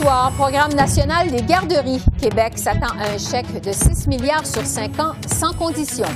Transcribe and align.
Soir, 0.00 0.32
programme 0.32 0.72
national 0.72 1.30
des 1.30 1.42
garderies. 1.42 2.02
Québec 2.20 2.52
s'attend 2.56 2.94
à 2.98 3.14
un 3.14 3.18
chèque 3.18 3.60
de 3.60 3.70
6 3.70 4.06
milliards 4.06 4.46
sur 4.46 4.64
5 4.64 4.98
ans 4.98 5.12
sans 5.26 5.52
condition. 5.52 6.06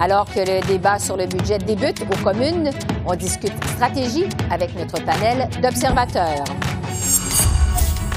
Alors 0.00 0.26
que 0.26 0.40
le 0.40 0.66
débat 0.66 0.98
sur 0.98 1.16
le 1.16 1.26
budget 1.26 1.58
débute 1.58 2.02
aux 2.02 2.22
communes, 2.22 2.70
on 3.06 3.14
discute 3.14 3.52
stratégie 3.74 4.26
avec 4.50 4.76
notre 4.78 5.02
panel 5.04 5.48
d'observateurs. 5.62 6.44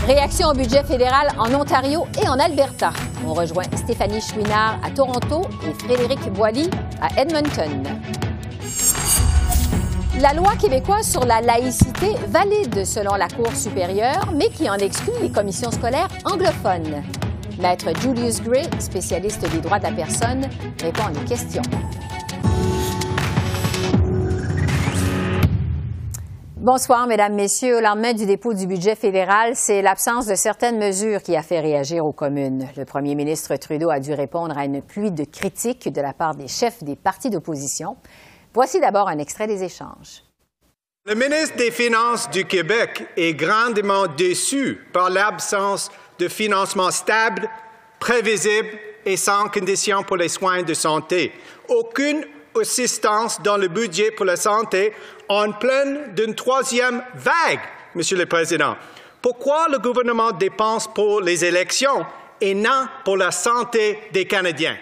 Réaction 0.07 0.49
au 0.49 0.53
budget 0.53 0.83
fédéral 0.83 1.27
en 1.37 1.53
Ontario 1.53 2.05
et 2.21 2.27
en 2.27 2.37
Alberta. 2.37 2.91
On 3.25 3.33
rejoint 3.33 3.63
Stéphanie 3.75 4.19
Chouinard 4.19 4.79
à 4.83 4.89
Toronto 4.89 5.47
et 5.67 5.73
Frédéric 5.85 6.19
Boilly 6.33 6.69
à 7.01 7.21
Edmonton. 7.21 7.83
La 10.21 10.33
loi 10.33 10.51
québécoise 10.55 11.09
sur 11.09 11.25
la 11.25 11.41
laïcité 11.41 12.13
valide 12.27 12.85
selon 12.85 13.15
la 13.15 13.27
Cour 13.27 13.55
supérieure, 13.55 14.31
mais 14.35 14.49
qui 14.49 14.69
en 14.69 14.75
exclut 14.75 15.13
les 15.19 15.31
commissions 15.31 15.71
scolaires 15.71 16.09
anglophones. 16.25 17.01
Maître 17.59 17.87
Julius 18.01 18.39
Gray, 18.43 18.69
spécialiste 18.77 19.51
des 19.51 19.61
droits 19.61 19.79
de 19.79 19.85
la 19.85 19.91
personne, 19.93 20.47
répond 20.79 21.05
à 21.05 21.11
nos 21.11 21.27
questions. 21.27 21.63
Bonsoir, 26.57 27.07
Mesdames, 27.07 27.33
Messieurs. 27.33 27.77
Au 27.77 27.81
lendemain 27.81 28.13
du 28.13 28.27
dépôt 28.27 28.53
du 28.53 28.67
budget 28.67 28.93
fédéral, 28.93 29.55
c'est 29.55 29.81
l'absence 29.81 30.27
de 30.27 30.35
certaines 30.35 30.77
mesures 30.77 31.23
qui 31.23 31.35
a 31.35 31.41
fait 31.41 31.59
réagir 31.59 32.05
aux 32.05 32.13
communes. 32.13 32.67
Le 32.77 32.85
premier 32.85 33.15
ministre 33.15 33.55
Trudeau 33.55 33.89
a 33.89 33.99
dû 33.99 34.13
répondre 34.13 34.55
à 34.55 34.65
une 34.65 34.83
pluie 34.83 35.09
de 35.09 35.23
critiques 35.23 35.91
de 35.91 35.99
la 35.99 36.13
part 36.13 36.35
des 36.35 36.47
chefs 36.47 36.83
des 36.83 36.95
partis 36.95 37.31
d'opposition. 37.31 37.97
Voici 38.53 38.79
d'abord 38.79 39.07
un 39.07 39.19
extrait 39.19 39.47
des 39.47 39.63
échanges. 39.63 40.23
Le 41.05 41.15
ministre 41.15 41.55
des 41.55 41.71
Finances 41.71 42.29
du 42.29 42.45
Québec 42.45 43.07
est 43.15 43.33
grandement 43.33 44.07
déçu 44.07 44.85
par 44.91 45.09
l'absence 45.09 45.89
de 46.19 46.27
financement 46.27 46.91
stable, 46.91 47.49
prévisible 47.99 48.77
et 49.05 49.17
sans 49.17 49.47
conditions 49.47 50.03
pour 50.03 50.17
les 50.17 50.29
soins 50.29 50.63
de 50.63 50.73
santé. 50.73 51.31
Aucune 51.69 52.25
assistance 52.59 53.41
dans 53.41 53.57
le 53.57 53.69
budget 53.69 54.11
pour 54.11 54.25
la 54.25 54.35
santé 54.35 54.93
en 55.29 55.53
pleine 55.53 56.13
d'une 56.13 56.35
troisième 56.35 57.01
vague, 57.15 57.61
Monsieur 57.95 58.17
le 58.17 58.25
Président. 58.25 58.75
Pourquoi 59.21 59.67
le 59.69 59.79
gouvernement 59.79 60.31
dépense 60.31 60.87
pour 60.93 61.21
les 61.21 61.45
élections 61.45 62.05
et 62.41 62.53
non 62.53 62.87
pour 63.05 63.17
la 63.17 63.31
santé 63.31 63.97
des 64.11 64.25
Canadiens? 64.25 64.77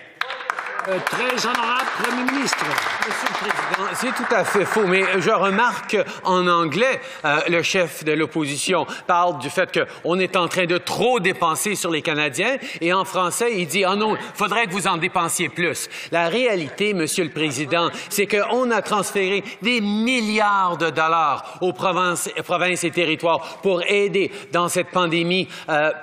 Euh, 0.89 0.97
très 1.05 1.45
honorable 1.45 1.89
Premier 2.01 2.31
ministre. 2.31 2.65
Monsieur 3.05 3.27
le 3.27 3.33
Président, 3.33 3.89
c'est 3.93 4.15
tout 4.15 4.33
à 4.33 4.43
fait 4.43 4.65
faux, 4.65 4.87
mais 4.87 5.03
je 5.19 5.29
remarque 5.29 5.97
en 6.23 6.47
anglais, 6.47 6.99
euh, 7.25 7.41
le 7.47 7.61
chef 7.61 8.03
de 8.03 8.11
l'opposition 8.13 8.87
parle 9.05 9.37
du 9.39 9.49
fait 9.49 9.77
qu'on 10.03 10.19
est 10.19 10.35
en 10.35 10.47
train 10.47 10.65
de 10.65 10.77
trop 10.77 11.19
dépenser 11.19 11.75
sur 11.75 11.91
les 11.91 12.01
Canadiens, 12.01 12.57
et 12.81 12.93
en 12.93 13.05
français, 13.05 13.53
il 13.57 13.67
dit, 13.67 13.83
ah 13.83 13.95
non, 13.95 14.17
faudrait 14.33 14.65
que 14.65 14.71
vous 14.71 14.87
en 14.87 14.97
dépensiez 14.97 15.49
plus. 15.49 15.89
La 16.11 16.27
réalité, 16.27 16.93
Monsieur 16.93 17.25
le 17.25 17.31
Président, 17.31 17.89
c'est 18.09 18.25
qu'on 18.25 18.71
a 18.71 18.81
transféré 18.81 19.43
des 19.61 19.81
milliards 19.81 20.77
de 20.77 20.89
dollars 20.89 21.57
aux 21.61 21.73
provinces, 21.73 22.29
et 22.83 22.91
territoires 22.91 23.59
pour 23.61 23.83
aider 23.87 24.31
dans 24.51 24.69
cette 24.69 24.89
pandémie 24.89 25.47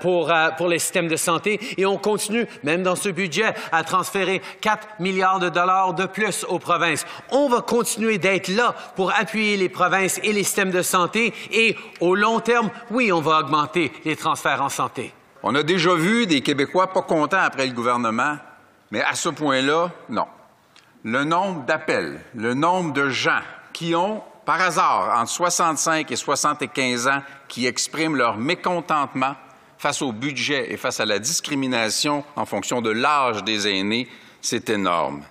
pour, 0.00 0.31
euh, 0.31 0.50
pour 0.56 0.69
les 0.69 0.78
systèmes 0.78 1.09
de 1.09 1.16
santé, 1.16 1.59
et 1.77 1.87
on 1.87 1.97
continue, 1.97 2.47
même 2.62 2.83
dans 2.83 2.97
ce 2.97 3.09
budget, 3.09 3.55
à 3.72 3.83
transférer 3.83 4.43
4 4.60 4.75
milliards 4.98 5.38
de 5.38 5.48
dollars 5.48 5.94
de 5.94 6.06
plus 6.06 6.44
aux 6.48 6.59
provinces. 6.59 7.04
On 7.31 7.48
va 7.48 7.60
continuer 7.60 8.19
d'être 8.19 8.48
là 8.48 8.75
pour 8.94 9.12
appuyer 9.12 9.56
les 9.56 9.69
provinces 9.69 10.20
et 10.22 10.32
les 10.32 10.44
systèmes 10.44 10.70
de 10.70 10.82
santé 10.82 11.32
et 11.50 11.76
au 12.00 12.14
long 12.14 12.41
terme, 12.41 12.70
oui, 12.91 13.12
on 13.12 13.20
va 13.20 13.41
augmenter 13.41 13.92
les 14.04 14.16
transferts 14.16 14.62
en 14.62 14.69
santé. 14.69 15.12
On 15.42 15.54
a 15.54 15.62
déjà 15.62 15.94
vu 15.94 16.26
des 16.26 16.41
Québécois 16.41 16.92
pas 16.92 17.03
contents 17.03 17.41
après 17.41 17.66
le 17.66 17.72
gouvernement, 17.72 18.36
mais 18.91 19.03
à 19.03 19.15
ce 19.15 19.28
point-là, 19.28 19.91
non. 20.09 20.26
Le 21.04 21.25
nombre 21.25 21.65
d'appels, 21.65 22.20
le 22.34 22.54
nombre 22.54 22.92
de 22.92 23.09
gens 23.09 23.41
qui 23.72 23.94
ont, 23.94 24.22
par 24.44 24.60
hasard, 24.60 25.20
entre 25.20 25.31
65 25.31 26.10
et 26.10 26.16
75 26.16 27.09
ans, 27.09 27.22
qui 27.48 27.66
expriment 27.66 28.16
leur 28.16 28.38
mécontentement 28.38 29.36
face 29.78 30.03
au 30.03 30.12
budget 30.12 30.72
et 30.72 30.76
face 30.76 31.00
à 31.00 31.04
la 31.04 31.19
discrimination 31.19 32.25
en 32.34 32.47
fonction 32.47 32.81
de 32.81 32.91
l'âge 32.91 33.44
des 33.44 33.69
aînés, 33.69 34.09
c'est 34.47 34.71
énorme. 34.71 35.25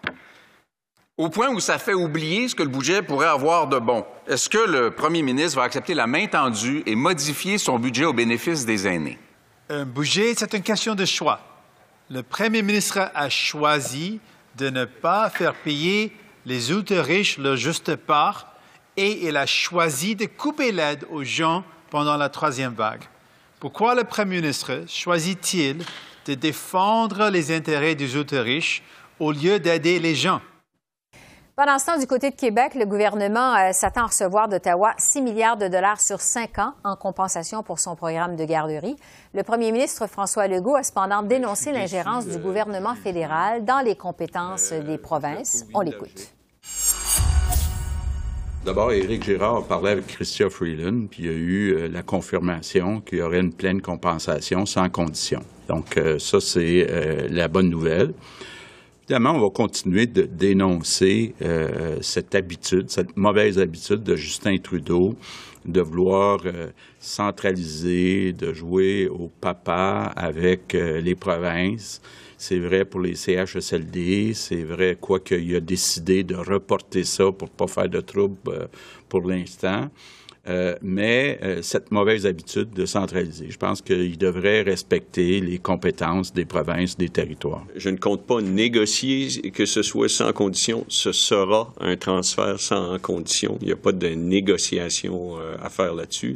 Au 1.18 1.30
point 1.30 1.50
où 1.50 1.62
ça 1.62 1.80
fait 1.80 1.94
oublier 1.94 2.50
ce 2.50 2.56
que 2.56 2.64
le 2.64 2.70
budget 2.70 3.02
pourrait 3.02 3.28
avoir 3.28 3.68
de 3.68 3.80
bon. 3.80 4.06
Est-ce 4.28 4.50
que 4.50 4.58
le 4.58 4.92
premier 4.92 5.22
ministre 5.22 5.58
va 5.58 5.64
accepter 5.64 5.94
la 5.94 6.08
main 6.08 6.28
tendue 6.28 6.84
et 6.86 6.96
modifier 6.96 7.58
son 7.58 7.80
budget 7.80 8.04
au 8.04 8.12
bénéfice 8.12 8.66
des 8.66 8.86
aînés? 8.86 9.18
Un 9.70 9.86
budget, 9.86 10.34
c'est 10.36 10.54
une 10.54 10.62
question 10.62 10.94
de 10.94 11.06
choix. 11.06 11.40
Le 12.10 12.22
premier 12.22 12.62
ministre 12.62 13.10
a 13.16 13.30
choisi 13.30 14.20
de 14.58 14.70
ne 14.70 14.84
pas 14.84 15.30
faire 15.30 15.56
payer 15.56 16.12
les 16.46 16.72
ultra-riches 16.72 17.38
leur 17.38 17.56
juste 17.56 17.96
part 17.96 18.54
et 18.98 19.28
il 19.28 19.38
a 19.38 19.46
choisi 19.46 20.16
de 20.16 20.26
couper 20.26 20.74
l'aide 20.74 21.06
aux 21.10 21.24
gens 21.24 21.64
pendant 21.90 22.18
la 22.18 22.28
troisième 22.28 22.74
vague. 22.74 23.04
Pourquoi 23.62 23.96
le 23.96 24.04
premier 24.04 24.42
ministre 24.42 24.84
choisit-il 24.88 25.78
de 26.26 26.34
défendre 26.34 27.30
les 27.30 27.56
intérêts 27.56 27.96
des 27.96 28.16
ultra-riches 28.16 28.84
au 29.20 29.32
lieu 29.32 29.60
d'aider 29.60 30.00
les 30.00 30.16
gens. 30.16 30.42
Pendant 31.58 31.80
ce 31.80 31.86
temps, 31.86 31.98
du 31.98 32.06
côté 32.06 32.32
de 32.32 32.36
Québec, 32.36 32.76
le 32.76 32.86
gouvernement 32.86 33.56
euh, 33.56 33.72
s'attend 33.72 34.02
à 34.02 34.08
recevoir 34.08 34.50
d'Ottawa 34.50 34.94
6 34.98 35.22
milliards 35.22 35.56
de 35.56 35.70
dollars 35.70 36.02
sur 36.02 36.20
cinq 36.20 36.60
ans 36.60 36.74
en 36.84 36.98
compensation 36.98 37.64
pour 37.64 37.80
son 37.80 37.96
programme 37.96 38.36
de 38.36 38.44
garderie. 38.44 38.98
Le 39.34 39.42
premier 39.42 39.72
ministre 39.72 40.06
François 40.08 40.50
Legault 40.50 40.76
a 40.76 40.84
cependant 40.84 41.24
dénoncé 41.24 41.72
l'ingérence 41.72 42.28
du 42.28 42.40
gouvernement 42.40 42.94
fédéral 42.94 43.64
dans 43.64 43.80
les 43.80 43.96
compétences 43.96 44.74
euh, 44.74 44.82
des 44.82 44.98
provinces. 44.98 45.66
On 45.74 45.80
l'écoute. 45.80 46.34
D'abord, 48.66 48.92
Éric 48.92 49.24
Girard 49.24 49.64
parlait 49.64 49.92
avec 49.92 50.08
Christian 50.08 50.50
Freeland, 50.50 51.08
puis 51.10 51.24
il 51.24 51.26
y 51.28 51.30
a 51.30 51.38
eu 51.38 51.70
euh, 51.70 51.88
la 51.88 52.02
confirmation 52.02 53.00
qu'il 53.00 53.20
y 53.20 53.22
aurait 53.22 53.40
une 53.40 53.54
pleine 53.54 53.82
compensation 53.82 54.66
sans 54.66 54.90
condition. 54.90 55.40
Donc, 55.70 55.98
ça, 56.20 56.40
c'est 56.42 56.86
la 57.32 57.48
bonne 57.48 57.70
nouvelle. 57.70 58.14
Évidemment, 59.08 59.34
on 59.34 59.40
va 59.40 59.50
continuer 59.52 60.08
de 60.08 60.24
dénoncer 60.24 61.36
euh, 61.44 62.00
cette 62.02 62.34
habitude, 62.34 62.90
cette 62.90 63.16
mauvaise 63.16 63.60
habitude 63.60 64.02
de 64.02 64.16
Justin 64.16 64.58
Trudeau 64.58 65.16
de 65.64 65.80
vouloir 65.80 66.40
euh, 66.46 66.72
centraliser, 66.98 68.34
de 68.34 68.52
jouer 68.52 69.08
au 69.08 69.30
papa 69.40 70.12
avec 70.16 70.74
euh, 70.74 71.02
les 71.02 71.14
provinces. 71.14 72.02
C'est 72.40 72.58
vrai 72.58 72.84
pour 72.84 73.00
les 73.00 73.14
CHSLD, 73.14 74.34
c'est 74.34 74.64
vrai 74.64 74.98
quoi 75.00 75.20
qu'il 75.20 75.56
a 75.56 75.60
décidé 75.60 76.24
de 76.24 76.34
reporter 76.34 77.04
ça 77.04 77.32
pour 77.32 77.52
pas 77.52 77.68
faire 77.68 77.90
de 77.90 78.02
troubles 78.02 78.70
pour 79.08 79.22
l'instant. 79.22 79.92
Euh, 80.48 80.76
mais 80.84 81.40
euh, 81.42 81.62
cette 81.64 81.92
mauvaise 81.92 82.28
habitude 82.28 82.70
de 82.72 82.86
centraliser. 82.86 83.48
Je 83.50 83.58
pense 83.58 83.82
qu'il 83.82 84.18
devrait 84.18 84.62
respecter 84.62 85.42
les 85.42 85.58
compétences 85.58 86.34
des 86.34 86.46
provinces, 86.46 86.98
des 86.98 87.10
territoires. 87.10 87.66
Je 87.76 87.90
ne 87.90 87.98
compte 87.98 88.28
pas 88.28 88.42
négocier 88.42 89.50
que 89.52 89.66
ce 89.66 89.82
soit 89.82 90.08
sans 90.08 90.34
condition. 90.34 90.86
Ce 90.88 91.12
sera 91.12 91.74
un 91.80 91.96
transfert 91.96 92.60
sans 92.60 93.00
condition. 93.00 93.58
Il 93.62 93.68
n'y 93.68 93.74
a 93.74 93.78
pas 93.78 93.92
de 93.92 94.10
négociation 94.10 95.40
euh, 95.40 95.56
à 95.64 95.70
faire 95.70 95.96
là-dessus. 95.96 96.36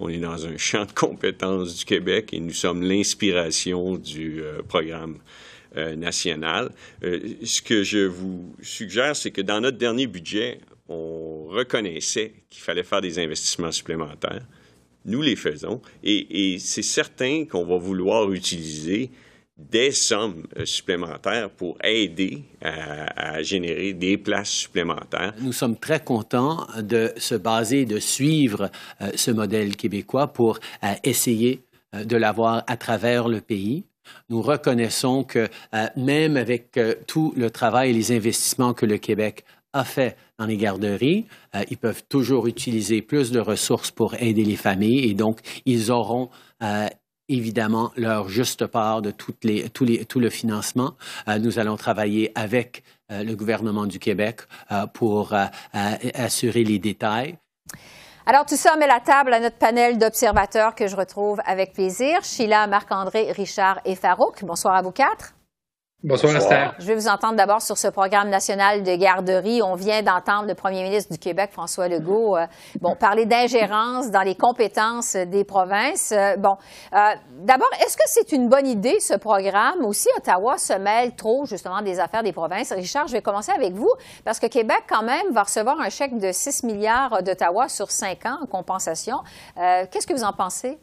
On 0.00 0.08
est 0.08 0.18
dans 0.18 0.44
un 0.46 0.56
champ 0.56 0.84
de 0.84 0.92
compétences 0.92 1.76
du 1.78 1.84
Québec 1.84 2.30
et 2.32 2.40
nous 2.40 2.52
sommes 2.52 2.82
l'inspiration 2.82 3.96
du 3.96 4.40
programme 4.68 5.18
national. 5.96 6.70
ce 7.02 7.60
que 7.60 7.82
je 7.82 8.06
vous 8.06 8.54
suggère, 8.62 9.16
c'est 9.16 9.32
que 9.32 9.40
dans 9.40 9.60
notre 9.60 9.76
dernier 9.76 10.06
budget, 10.06 10.60
on 10.88 11.46
reconnaissait 11.48 12.32
qu'il 12.48 12.62
fallait 12.62 12.82
faire 12.82 13.00
des 13.00 13.18
investissements 13.18 13.72
supplémentaires. 13.72 14.42
Nous 15.04 15.22
les 15.22 15.36
faisons 15.36 15.80
et, 16.02 16.58
c'est 16.58 16.82
certain 16.82 17.44
qu'on 17.44 17.64
va 17.64 17.76
vouloir 17.76 18.30
utiliser 18.32 19.10
des 19.56 19.90
sommes 19.90 20.46
euh, 20.56 20.64
supplémentaires 20.64 21.50
pour 21.50 21.78
aider 21.82 22.44
à, 22.62 23.42
générer 23.42 23.92
des 23.92 24.16
places 24.16 24.50
supplémentaires. 24.50 25.34
Nous 25.40 25.52
sommes 25.52 25.76
très 25.76 25.98
contents 25.98 26.64
de 26.80 27.12
se 27.16 27.34
baser, 27.34 27.84
de 27.84 27.98
suivre 27.98 28.70
euh, 29.00 29.10
ce 29.16 29.32
modèle 29.32 29.74
québécois 29.76 30.28
pour 30.28 30.60
euh, 30.84 30.92
essayer 31.02 31.62
de 31.92 32.16
l'avoir 32.16 32.62
à 32.66 32.76
travers 32.76 33.28
le 33.28 33.40
pays. 33.40 33.84
Nous 34.28 34.42
reconnaissons 34.42 35.24
que 35.24 35.48
même 35.96 36.36
avec 36.36 36.78
tout 37.06 37.32
le 37.34 37.50
travail 37.50 37.90
et 37.90 37.92
les 37.94 38.12
investissements 38.12 38.74
que 38.74 38.84
le 38.84 38.98
Québec 38.98 39.44
a 39.72 39.84
fait 39.84 40.16
dans 40.38 40.46
les 40.46 40.56
garderies. 40.56 41.26
ils 41.70 41.76
peuvent 41.76 42.04
toujours 42.08 42.46
utiliser 42.46 43.02
plus 43.02 43.30
de 43.30 43.40
ressources 43.40 43.90
pour 43.90 44.14
aider 44.14 44.44
les 44.44 44.56
familles 44.56 45.10
et 45.10 45.14
donc 45.14 45.40
ils 45.66 45.90
auront 45.90 46.30
évidemment 47.28 47.92
leur 47.96 48.28
juste 48.28 48.66
part 48.66 49.02
de 49.02 49.10
tout, 49.10 49.34
le 49.44 50.30
financement. 50.30 50.94
Euh, 51.28 51.38
nous 51.38 51.58
allons 51.58 51.76
travailler 51.76 52.32
avec 52.34 52.82
euh, 53.10 53.22
le 53.22 53.34
gouvernement 53.36 53.86
du 53.86 53.98
Québec 53.98 54.40
euh, 54.72 54.86
pour 54.86 55.34
assurer 55.72 56.64
les 56.64 56.78
détails. 56.78 57.36
Alors, 58.26 58.44
tout 58.44 58.56
ça 58.56 58.76
met 58.76 58.86
la 58.86 59.00
table 59.00 59.32
à 59.32 59.40
notre 59.40 59.56
panel 59.56 59.96
d'observateurs 59.96 60.74
que 60.74 60.86
je 60.86 60.96
retrouve 60.96 61.38
avec 61.46 61.72
plaisir. 61.72 62.22
Sheila, 62.22 62.66
Marc-André, 62.66 63.32
Richard 63.32 63.80
et 63.86 63.94
Farouk. 63.94 64.44
Bonsoir 64.44 64.74
à 64.74 64.82
vous 64.82 64.92
quatre. 64.92 65.37
Bonsoir, 66.04 66.36
Esther. 66.36 66.76
Je 66.78 66.86
vais 66.86 66.94
vous 66.94 67.08
entendre 67.08 67.34
d'abord 67.34 67.60
sur 67.60 67.76
ce 67.76 67.88
programme 67.88 68.28
national 68.28 68.84
de 68.84 68.94
garderie. 68.94 69.62
On 69.62 69.74
vient 69.74 70.00
d'entendre 70.00 70.46
le 70.46 70.54
premier 70.54 70.84
ministre 70.84 71.12
du 71.12 71.18
Québec, 71.18 71.50
François 71.50 71.88
Legault, 71.88 72.36
euh, 72.36 72.46
bon, 72.80 72.94
parler 72.94 73.26
d'ingérence 73.26 74.08
dans 74.12 74.22
les 74.22 74.36
compétences 74.36 75.16
des 75.16 75.42
provinces. 75.42 76.12
Euh, 76.12 76.36
bon, 76.36 76.56
euh, 76.92 76.98
d'abord, 77.40 77.68
est-ce 77.84 77.96
que 77.96 78.04
c'est 78.06 78.30
une 78.30 78.48
bonne 78.48 78.68
idée, 78.68 79.00
ce 79.00 79.14
programme, 79.14 79.84
ou 79.84 79.92
si 79.92 80.06
Ottawa 80.16 80.56
se 80.56 80.74
mêle 80.74 81.16
trop, 81.16 81.46
justement, 81.46 81.82
des 81.82 81.98
affaires 81.98 82.22
des 82.22 82.32
provinces? 82.32 82.70
Richard, 82.70 83.08
je 83.08 83.14
vais 83.14 83.22
commencer 83.22 83.50
avec 83.50 83.72
vous, 83.72 83.90
parce 84.24 84.38
que 84.38 84.46
Québec, 84.46 84.84
quand 84.88 85.02
même, 85.02 85.32
va 85.32 85.42
recevoir 85.42 85.80
un 85.80 85.88
chèque 85.88 86.16
de 86.16 86.30
6 86.30 86.62
milliards 86.62 87.24
d'Ottawa 87.24 87.68
sur 87.68 87.90
5 87.90 88.24
ans 88.24 88.38
en 88.40 88.46
compensation. 88.46 89.16
Qu'est-ce 89.56 90.06
que 90.06 90.14
vous 90.14 90.22
en 90.22 90.32
pensez? 90.32 90.78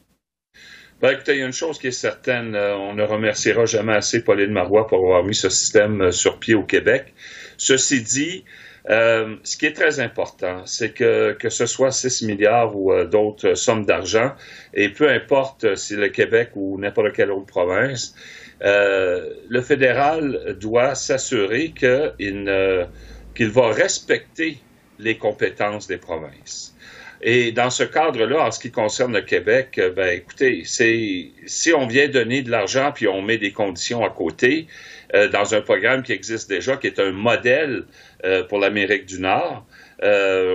Ben, 1.02 1.12
écoutez, 1.12 1.34
il 1.34 1.40
y 1.40 1.44
a 1.44 1.46
une 1.46 1.52
chose 1.52 1.78
qui 1.78 1.88
est 1.88 1.92
certaine, 1.92 2.56
euh, 2.56 2.74
on 2.78 2.94
ne 2.94 3.04
remerciera 3.04 3.66
jamais 3.66 3.94
assez 3.94 4.24
Pauline 4.24 4.52
Marois 4.52 4.88
pour 4.88 5.00
avoir 5.00 5.26
mis 5.26 5.36
ce 5.36 5.50
système 5.50 6.02
euh, 6.02 6.12
sur 6.12 6.40
pied 6.40 6.56
au 6.56 6.64
Québec. 6.64 7.14
Ceci 7.58 8.02
dit, 8.02 8.46
euh, 8.90 9.36
ce 9.44 9.58
qui 9.58 9.66
est 9.66 9.74
très 9.74 10.00
important, 10.00 10.66
c'est 10.66 10.92
que 10.92 11.34
que 11.34 11.50
ce 11.50 11.66
soit 11.66 11.92
6 11.92 12.22
milliards 12.26 12.78
ou 12.78 12.94
d'autres 13.04 13.56
sommes 13.56 13.86
d'argent, 13.86 14.34
et 14.74 14.88
peu 14.88 15.10
importe 15.10 15.76
si 15.76 15.96
le 15.98 16.08
Québec 16.08 16.52
ou 16.56 16.80
n'importe 16.80 17.12
quelle 17.14 17.32
autre 17.32 17.48
province, 17.48 18.16
le 18.62 19.62
fédéral 19.62 20.56
doit 20.60 20.96
s'assurer 20.96 21.72
qu'il 21.72 22.88
qu'il 23.34 23.50
va 23.50 23.72
respecter 23.72 24.60
les 25.00 25.18
compétences 25.18 25.88
des 25.88 25.98
provinces. 25.98 26.75
Et 27.22 27.52
dans 27.52 27.70
ce 27.70 27.84
cadre-là, 27.84 28.46
en 28.46 28.52
ce 28.52 28.60
qui 28.60 28.72
concerne 28.72 29.14
le 29.14 29.22
Québec, 29.22 29.78
euh, 29.78 29.92
ben 29.92 30.10
écoutez, 30.10 30.64
c'est 30.66 31.32
si 31.46 31.74
on 31.74 31.88
vient 31.88 32.08
donner 32.08 32.42
de 32.42 32.52
l'argent 32.52 32.92
puis 32.94 33.08
on 33.08 33.22
met 33.22 33.38
des 33.38 33.52
conditions 33.52 34.04
à 34.04 34.10
côté 34.10 34.68
euh, 35.14 35.28
dans 35.30 35.56
un 35.56 35.62
programme 35.62 36.04
qui 36.04 36.12
existe 36.12 36.50
déjà, 36.50 36.78
qui 36.78 36.88
est 36.88 37.00
un 37.00 37.12
modèle 37.12 37.86
euh, 38.26 38.44
pour 38.44 38.60
l'Amérique 38.60 39.06
du 39.06 39.20
Nord 39.20 39.66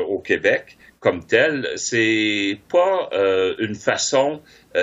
au 0.07 0.19
Québec 0.19 0.77
comme 1.01 1.27
tel, 1.27 1.67
c'est 1.77 2.59
pas 2.71 3.09
une 3.59 3.75
façon 3.75 4.43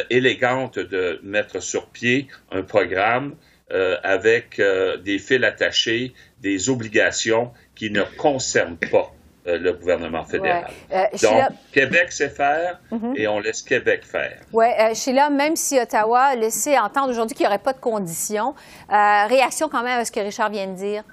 élégante 0.10 0.80
de 0.80 1.20
mettre 1.22 1.62
sur 1.62 1.86
pied 1.90 2.28
un 2.52 2.64
programme 2.64 3.36
avec 3.70 4.60
des 5.04 5.20
fils 5.20 5.44
attachés, 5.44 6.14
des 6.42 6.72
obligations 6.72 7.52
qui 7.76 7.92
ne 7.92 8.02
concernent 8.18 8.80
pas 8.92 9.14
le 9.56 9.74
gouvernement 9.74 10.26
fédéral. 10.26 10.66
Euh, 10.92 11.06
Donc, 11.22 11.44
Québec 11.72 12.12
sait 12.12 12.30
faire 12.30 12.80
mhm. 12.92 13.14
et 13.16 13.28
on 13.28 13.40
laisse 13.40 13.62
Québec 13.62 14.04
faire. 14.04 14.42
Oui, 14.52 14.66
euh, 14.80 14.94
Sheila, 14.94 15.30
même 15.30 15.56
si 15.56 15.80
Ottawa 15.80 16.20
a 16.20 16.36
laissé 16.36 16.78
entendre 16.78 17.10
aujourd'hui 17.10 17.36
qu'il 17.36 17.46
n'y 17.46 17.48
aurait 17.48 17.58
pas 17.58 17.74
de 17.74 17.80
conditions, 17.80 18.54
réaction 18.90 19.70
quand 19.70 19.84
même 19.84 20.00
à 20.00 20.06
ce 20.06 20.12
que 20.12 20.20
Richard 20.20 20.50
vient 20.50 20.68
de 20.68 20.76
dire? 20.76 21.04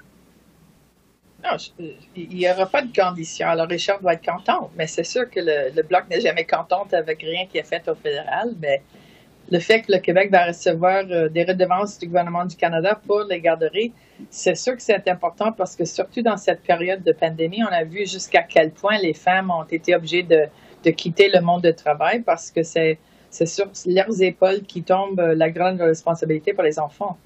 Non, 1.43 1.57
il 2.15 2.29
n'y 2.29 2.49
aura 2.49 2.65
pas 2.65 2.81
de 2.81 2.91
conditions. 2.95 3.47
Alors, 3.47 3.67
Richard 3.67 3.99
doit 4.01 4.13
être 4.13 4.25
content, 4.25 4.71
mais 4.75 4.87
c'est 4.87 5.03
sûr 5.03 5.29
que 5.29 5.39
le, 5.39 5.75
le 5.75 5.83
Bloc 5.83 6.05
n'est 6.09 6.21
jamais 6.21 6.45
content 6.45 6.87
avec 6.91 7.21
rien 7.21 7.45
qui 7.45 7.59
est 7.59 7.63
fait 7.63 7.87
au 7.87 7.93
fédéral, 7.93 8.53
mais 8.59 8.81
le 9.51 9.59
fait 9.59 9.81
que 9.81 9.91
le 9.91 9.99
Québec 9.99 10.31
va 10.31 10.45
recevoir 10.45 11.03
euh, 11.09 11.29
des 11.29 11.43
redevances 11.43 11.99
du 11.99 12.07
gouvernement 12.07 12.45
du 12.45 12.55
Canada 12.55 12.99
pour 13.05 13.21
les 13.29 13.39
garderies, 13.39 13.93
c'est 14.29 14.55
sûr 14.55 14.75
que 14.75 14.81
c'est 14.81 15.07
important 15.07 15.51
parce 15.51 15.75
que 15.75 15.85
surtout 15.85 16.21
dans 16.21 16.37
cette 16.37 16.61
période 16.61 17.03
de 17.03 17.11
pandémie, 17.11 17.63
on 17.63 17.73
a 17.73 17.83
vu 17.83 18.07
jusqu'à 18.07 18.43
quel 18.43 18.71
point 18.71 18.97
les 18.97 19.13
femmes 19.13 19.51
ont 19.51 19.65
été 19.65 19.95
obligées 19.95 20.23
de, 20.23 20.47
quitter 20.91 21.31
le 21.33 21.41
monde 21.41 21.63
du 21.63 21.73
travail 21.73 22.21
parce 22.21 22.51
que 22.51 22.61
c'est 22.61 22.99
sur 23.31 23.65
leurs 23.87 24.21
épaules 24.21 24.61
qui 24.61 24.83
tombe 24.83 25.19
euh, 25.19 25.33
la 25.35 25.49
grande 25.49 25.81
responsabilité 25.81 26.53
pour 26.53 26.63
les 26.63 26.77
enfants. 26.77 27.17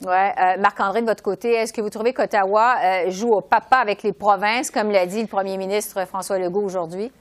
Oui. 0.00 0.08
Euh, 0.08 0.56
Marc-André, 0.58 1.02
de 1.02 1.06
votre 1.06 1.22
côté, 1.22 1.52
est-ce 1.52 1.72
que 1.74 1.82
vous 1.82 1.90
trouvez 1.90 2.14
qu'Ottawa 2.14 3.08
joue 3.08 3.28
au 3.28 3.42
papa 3.42 3.76
avec 3.76 4.02
les 4.02 4.12
provinces, 4.12 4.70
comme 4.70 4.90
l'a 4.90 5.06
dit 5.06 5.20
le 5.20 5.28
premier 5.28 5.58
ministre 5.58 6.06
François 6.06 6.38
Legault 6.38 6.62
aujourd'hui? 6.62 7.12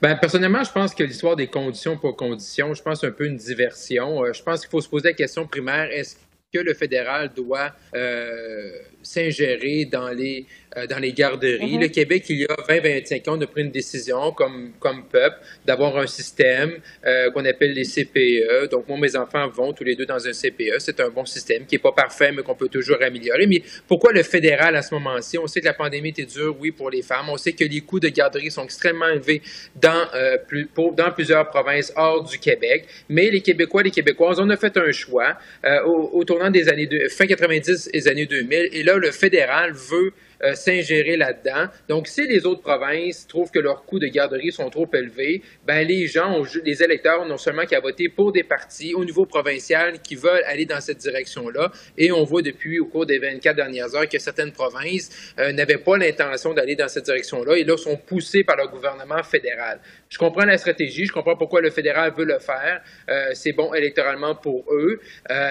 Ben, 0.00 0.16
personnellement, 0.16 0.64
je 0.64 0.72
pense 0.72 0.94
que 0.94 1.04
l'histoire 1.04 1.36
des 1.36 1.46
conditions 1.46 1.96
pour 1.96 2.16
conditions, 2.16 2.74
je 2.74 2.82
pense 2.82 3.04
un 3.04 3.10
peu 3.10 3.26
une 3.26 3.36
diversion. 3.36 4.24
Euh, 4.24 4.32
je 4.32 4.42
pense 4.42 4.60
qu'il 4.60 4.70
faut 4.70 4.80
se 4.80 4.88
poser 4.88 5.08
la 5.08 5.14
question 5.14 5.46
primaire, 5.46 5.90
est-ce 5.90 6.16
que 6.52 6.58
le 6.58 6.74
fédéral 6.74 7.32
doit 7.34 7.72
euh, 7.94 8.72
s'ingérer 9.02 9.86
dans 9.86 10.10
les, 10.10 10.46
euh, 10.76 10.86
dans 10.86 10.98
les 10.98 11.12
garderies. 11.12 11.76
Mm-hmm. 11.76 11.80
Le 11.80 11.88
Québec, 11.88 12.24
il 12.28 12.38
y 12.40 12.44
a 12.44 12.54
20-25 12.54 13.28
ans, 13.28 13.36
on 13.36 13.40
a 13.42 13.46
pris 13.46 13.62
une 13.62 13.70
décision 13.70 14.32
comme, 14.32 14.72
comme 14.78 15.04
peuple 15.04 15.36
d'avoir 15.66 15.96
un 15.98 16.06
système 16.06 16.78
euh, 17.04 17.30
qu'on 17.30 17.44
appelle 17.44 17.72
les 17.72 17.84
CPE. 17.84 18.70
Donc, 18.70 18.88
moi, 18.88 18.98
mes 18.98 19.14
enfants 19.16 19.48
vont 19.48 19.72
tous 19.72 19.84
les 19.84 19.96
deux 19.96 20.06
dans 20.06 20.26
un 20.26 20.32
CPE. 20.32 20.78
C'est 20.78 21.00
un 21.00 21.10
bon 21.10 21.26
système 21.26 21.66
qui 21.66 21.74
n'est 21.74 21.80
pas 21.80 21.92
parfait, 21.92 22.32
mais 22.32 22.42
qu'on 22.42 22.54
peut 22.54 22.68
toujours 22.68 22.96
améliorer. 23.02 23.46
Mais 23.46 23.62
pourquoi 23.86 24.12
le 24.12 24.22
fédéral 24.22 24.74
à 24.76 24.82
ce 24.82 24.94
moment-ci? 24.94 25.36
On 25.38 25.46
sait 25.46 25.60
que 25.60 25.66
la 25.66 25.74
pandémie 25.74 26.10
était 26.10 26.24
dure, 26.24 26.56
oui, 26.58 26.70
pour 26.70 26.90
les 26.90 27.02
femmes. 27.02 27.26
On 27.28 27.36
sait 27.36 27.52
que 27.52 27.64
les 27.64 27.80
coûts 27.82 28.00
de 28.00 28.08
garderie 28.08 28.50
sont 28.50 28.64
extrêmement 28.64 29.08
élevés 29.08 29.42
dans, 29.76 30.06
euh, 30.14 30.38
plus, 30.38 30.68
dans 30.96 31.10
plusieurs 31.12 31.48
provinces 31.48 31.92
hors 31.96 32.24
du 32.24 32.38
Québec. 32.38 32.86
Mais 33.08 33.30
les 33.30 33.40
Québécois, 33.40 33.82
les 33.82 33.90
Québécoises, 33.90 34.40
on 34.40 34.48
a 34.48 34.56
fait 34.56 34.76
un 34.76 34.90
choix 34.92 35.36
au, 35.84 36.10
au, 36.12 36.24
tournant 36.24 36.50
des 36.50 36.68
années 36.68 36.86
de, 36.86 37.08
fin 37.08 37.26
90 37.26 37.90
et 37.92 38.08
années 38.08 38.26
2000. 38.26 38.68
Et 38.72 38.82
là, 38.82 38.96
le 38.96 39.10
fédéral 39.10 39.72
veut 39.72 40.12
euh, 40.44 40.54
s'ingérer 40.54 41.16
là-dedans. 41.16 41.66
Donc, 41.88 42.08
si 42.08 42.26
les 42.26 42.46
autres 42.46 42.62
provinces 42.62 43.28
trouvent 43.28 43.50
que 43.52 43.60
leurs 43.60 43.84
coûts 43.84 44.00
de 44.00 44.08
garderie 44.08 44.50
sont 44.50 44.70
trop 44.70 44.88
élevés, 44.92 45.40
ben 45.64 45.86
les 45.86 46.08
gens, 46.08 46.42
les 46.64 46.82
électeurs, 46.82 47.24
non 47.26 47.36
seulement 47.36 47.64
qu'à 47.64 47.78
voter 47.78 48.08
pour 48.08 48.32
des 48.32 48.42
partis 48.42 48.92
au 48.94 49.04
niveau 49.04 49.24
provincial 49.24 50.00
qui 50.00 50.16
veulent 50.16 50.42
aller 50.46 50.66
dans 50.66 50.80
cette 50.80 50.98
direction-là. 50.98 51.70
Et 51.96 52.10
on 52.10 52.24
voit 52.24 52.42
depuis, 52.42 52.80
au 52.80 52.86
cours 52.86 53.06
des 53.06 53.18
24 53.18 53.54
dernières 53.54 53.94
heures, 53.94 54.08
que 54.08 54.18
certaines 54.18 54.50
provinces 54.50 55.32
euh, 55.38 55.52
n'avaient 55.52 55.78
pas 55.78 55.96
l'intention 55.96 56.54
d'aller 56.54 56.74
dans 56.74 56.88
cette 56.88 57.04
direction-là 57.04 57.56
et 57.56 57.62
là 57.62 57.76
sont 57.76 57.96
poussées 57.96 58.42
par 58.42 58.56
le 58.56 58.66
gouvernement 58.66 59.22
fédéral. 59.22 59.80
Je 60.08 60.18
comprends 60.18 60.44
la 60.44 60.58
stratégie, 60.58 61.04
je 61.06 61.12
comprends 61.12 61.36
pourquoi 61.36 61.60
le 61.60 61.70
fédéral 61.70 62.12
veut 62.16 62.24
le 62.24 62.40
faire. 62.40 62.82
Euh, 63.08 63.30
c'est 63.34 63.52
bon 63.52 63.72
électoralement 63.74 64.34
pour 64.34 64.64
eux, 64.72 64.98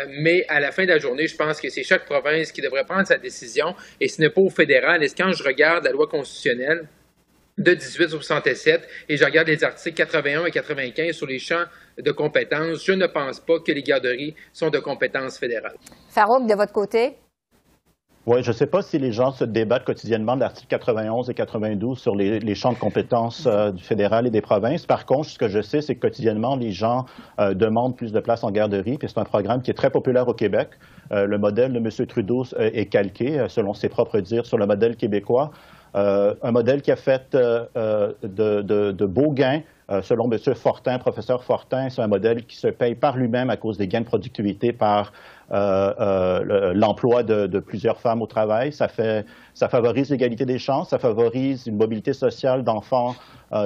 mais 0.09 0.43
à 0.49 0.59
la 0.59 0.71
fin 0.71 0.83
de 0.83 0.89
la 0.89 0.97
journée, 0.97 1.27
je 1.27 1.35
pense 1.35 1.61
que 1.61 1.69
c'est 1.69 1.83
chaque 1.83 2.05
province 2.05 2.51
qui 2.51 2.61
devrait 2.61 2.83
prendre 2.83 3.07
sa 3.07 3.17
décision 3.17 3.73
et 3.99 4.07
ce 4.07 4.21
n'est 4.21 4.29
pas 4.29 4.41
au 4.41 4.49
fédéral 4.49 4.80
est-ce 5.01 5.15
quand 5.15 5.31
je 5.31 5.43
regarde 5.43 5.83
la 5.83 5.91
loi 5.91 6.07
constitutionnelle 6.07 6.87
de 7.57 7.71
1867 7.71 8.87
et 9.09 9.17
je 9.17 9.25
regarde 9.25 9.47
les 9.47 9.63
articles 9.63 9.95
81 9.95 10.45
et 10.45 10.51
95 10.51 11.15
sur 11.15 11.27
les 11.27 11.39
champs 11.39 11.65
de 11.97 12.11
compétences, 12.11 12.83
je 12.85 12.93
ne 12.93 13.07
pense 13.07 13.39
pas 13.39 13.59
que 13.59 13.71
les 13.71 13.83
garderies 13.83 14.35
sont 14.53 14.69
de 14.69 14.79
compétences 14.79 15.37
fédérales. 15.37 15.77
Farouk, 16.09 16.47
de 16.47 16.55
votre 16.55 16.73
côté? 16.73 17.17
Oui, 18.27 18.43
je 18.43 18.51
ne 18.51 18.53
sais 18.53 18.67
pas 18.67 18.83
si 18.83 18.99
les 18.99 19.11
gens 19.11 19.31
se 19.31 19.43
débattent 19.43 19.83
quotidiennement 19.83 20.35
de 20.35 20.41
l'article 20.41 20.67
91 20.69 21.31
et 21.31 21.33
92 21.33 21.97
sur 21.97 22.15
les, 22.15 22.53
champs 22.53 22.71
de 22.71 22.77
compétences 22.77 23.47
euh, 23.47 23.71
du 23.71 23.83
fédéral 23.83 24.27
et 24.27 24.29
des 24.29 24.41
provinces. 24.41 24.85
Par 24.85 25.07
contre, 25.07 25.27
ce 25.27 25.39
que 25.39 25.47
je 25.47 25.59
sais, 25.59 25.81
c'est 25.81 25.95
que 25.95 26.01
quotidiennement, 26.01 26.55
les 26.55 26.71
gens 26.71 27.05
euh, 27.39 27.55
demandent 27.55 27.97
plus 27.97 28.11
de 28.11 28.19
places 28.19 28.43
en 28.43 28.51
garderie, 28.51 28.99
puis 28.99 29.09
c'est 29.09 29.19
un 29.19 29.23
programme 29.23 29.63
qui 29.63 29.71
est 29.71 29.75
très 29.75 29.89
populaire 29.89 30.27
au 30.27 30.35
Québec. 30.35 30.69
Euh, 31.11 31.25
le 31.25 31.37
modèle 31.37 31.73
de 31.73 31.79
M. 31.79 31.89
Trudeau 32.07 32.45
est 32.57 32.85
calqué, 32.87 33.45
selon 33.49 33.73
ses 33.73 33.89
propres 33.89 34.19
dires, 34.19 34.45
sur 34.45 34.57
le 34.57 34.65
modèle 34.65 34.95
québécois. 34.95 35.51
Un 35.93 36.51
modèle 36.51 36.81
qui 36.81 36.91
a 36.91 36.95
fait 36.95 37.33
de, 37.33 38.91
de 38.91 39.05
beaux 39.05 39.31
gains 39.31 39.61
euh, 39.91 40.01
selon 40.01 40.31
M. 40.31 40.37
Fortin, 40.55 40.99
professeur 40.99 41.43
Fortin, 41.43 41.89
c'est 41.89 42.01
un 42.01 42.07
modèle 42.07 42.45
qui 42.45 42.55
se 42.55 42.67
paye 42.67 42.95
par 42.95 43.17
lui-même 43.17 43.49
à 43.49 43.57
cause 43.57 43.77
des 43.77 43.89
gains 43.89 43.99
de 43.99 44.05
productivité 44.05 44.71
par 44.71 45.11
euh, 45.51 45.93
euh, 45.99 46.73
l'emploi 46.73 47.23
de, 47.23 47.59
plusieurs 47.59 47.99
femmes 47.99 48.21
au 48.21 48.25
travail. 48.25 48.71
Ça, 48.71 48.87
fait, 48.87 49.25
ça 49.53 49.67
favorise 49.67 50.09
l'égalité 50.09 50.45
des 50.45 50.59
chances, 50.59 50.89
ça 50.89 50.99
favorise 50.99 51.67
une 51.67 51.75
mobilité 51.75 52.13
sociale 52.13 52.63
d'enfants 52.63 53.15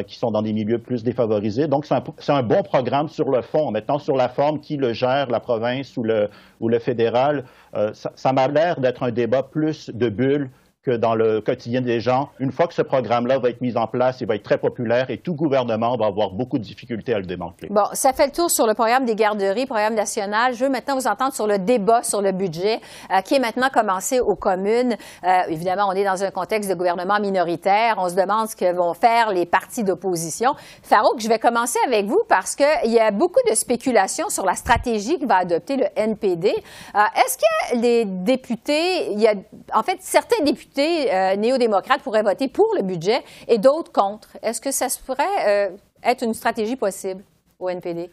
qui 0.07 0.17
sont 0.17 0.31
dans 0.31 0.41
des 0.41 0.51
milieux 0.51 0.79
plus 0.79 1.03
défavorisés. 1.03 1.67
Donc, 1.67 1.85
c'est 1.85 2.31
un, 2.31 2.41
bon 2.41 2.63
programme 2.63 3.07
sur 3.07 3.29
le 3.29 3.43
fond. 3.43 3.69
Maintenant, 3.69 3.99
sur 3.99 4.15
la 4.15 4.29
forme, 4.29 4.59
qui 4.59 4.77
le 4.77 4.93
gère, 4.93 5.29
la 5.29 5.39
province 5.39 5.95
ou 5.95 6.01
le, 6.01 6.27
ou 6.59 6.69
le 6.69 6.79
fédéral, 6.79 7.45
ça, 7.93 8.11
ça 8.15 8.33
m'a 8.33 8.47
l'air 8.47 8.79
d'être 8.79 9.03
un 9.03 9.11
débat 9.11 9.43
plus 9.43 9.91
de 9.91 10.09
bulles 10.09 10.49
que 10.85 10.91
dans 10.91 11.15
le 11.15 11.41
quotidien 11.41 11.81
des 11.81 11.99
gens, 11.99 12.29
une 12.39 12.51
fois 12.51 12.67
que 12.67 12.73
ce 12.75 12.83
programme-là 12.83 13.39
va 13.39 13.49
être 13.49 13.61
mis 13.61 13.75
en 13.75 13.87
place, 13.87 14.21
il 14.21 14.27
va 14.27 14.35
être 14.35 14.43
très 14.43 14.59
populaire 14.59 15.09
et 15.09 15.17
tout 15.17 15.33
gouvernement 15.33 15.97
va 15.97 16.05
avoir 16.05 16.29
beaucoup 16.29 16.59
de 16.59 16.63
difficultés 16.63 17.13
à 17.13 17.19
le 17.19 17.25
démanteler. 17.25 17.69
Bon, 17.71 17.85
ça 17.93 18.13
fait 18.13 18.27
le 18.27 18.31
tour 18.31 18.51
sur 18.51 18.67
le 18.67 18.75
programme 18.75 19.05
des 19.05 19.15
garderies, 19.15 19.65
programme 19.65 19.95
national. 19.95 20.53
Je 20.53 20.63
veux 20.63 20.69
maintenant 20.69 20.95
vous 20.95 21.07
entendre 21.07 21.33
sur 21.33 21.47
le 21.47 21.57
débat 21.57 22.03
sur 22.03 22.21
le 22.21 22.31
budget 22.31 22.79
euh, 23.11 23.21
qui 23.21 23.33
est 23.33 23.39
maintenant 23.39 23.69
commencé 23.73 24.19
aux 24.19 24.35
communes. 24.35 24.95
Euh, 25.23 25.41
évidemment, 25.49 25.87
on 25.89 25.93
est 25.93 26.03
dans 26.03 26.23
un 26.23 26.29
contexte 26.29 26.69
de 26.69 26.75
gouvernement 26.75 27.19
minoritaire. 27.19 27.95
On 27.97 28.07
se 28.07 28.15
demande 28.15 28.47
ce 28.47 28.55
que 28.55 28.71
vont 28.71 28.93
faire 28.93 29.31
les 29.31 29.47
partis 29.47 29.83
d'opposition. 29.83 30.53
Farouk, 30.83 31.19
je 31.19 31.27
vais 31.27 31.39
commencer 31.39 31.79
avec 31.87 32.05
vous 32.05 32.21
parce 32.29 32.55
qu'il 32.55 32.91
y 32.91 32.99
a 32.99 33.09
beaucoup 33.09 33.41
de 33.49 33.55
spéculations 33.55 34.29
sur 34.29 34.45
la 34.45 34.53
stratégie 34.53 35.17
que 35.17 35.25
va 35.25 35.37
adopter 35.37 35.77
le 35.77 35.85
NPD. 35.95 36.49
Euh, 36.49 36.99
est-ce 37.25 37.37
que 37.37 37.81
les 37.81 38.05
députés, 38.05 39.11
il 39.13 39.19
y 39.19 39.27
a, 39.27 39.33
en 39.73 39.81
fait, 39.81 39.97
certains 40.01 40.43
députés 40.43 40.74
euh, 40.81 41.35
néo-démocrates 41.35 42.01
pourraient 42.01 42.23
voter 42.23 42.47
pour 42.47 42.73
le 42.75 42.81
budget 42.81 43.23
et 43.47 43.57
d'autres 43.57 43.91
contre. 43.91 44.29
Est-ce 44.41 44.61
que 44.61 44.71
ça 44.71 44.87
pourrait 45.05 45.23
euh, 45.47 45.69
être 46.03 46.23
une 46.23 46.33
stratégie 46.33 46.75
possible 46.75 47.23
au 47.59 47.69
NPD? 47.69 48.09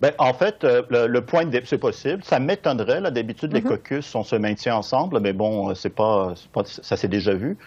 Bien, 0.00 0.12
en 0.18 0.32
fait, 0.32 0.64
euh, 0.64 0.82
le, 0.88 1.20
point 1.20 1.44
de 1.44 1.60
c'est 1.64 1.78
possible. 1.78 2.24
Ça 2.24 2.38
m'étonnerait. 2.38 3.02
D'habitude, 3.10 3.52
les 3.52 3.60
mm-hmm. 3.60 3.68
caucus, 3.68 4.14
on 4.14 4.24
se 4.24 4.36
maintient 4.36 4.76
ensemble, 4.76 5.20
mais 5.20 5.32
bon, 5.32 5.74
c'est 5.74 5.94
pas, 5.94 6.34
pas 6.52 6.62
ça 6.64 6.96
s'est 6.96 7.08
déjà 7.08 7.34
vu. 7.34 7.58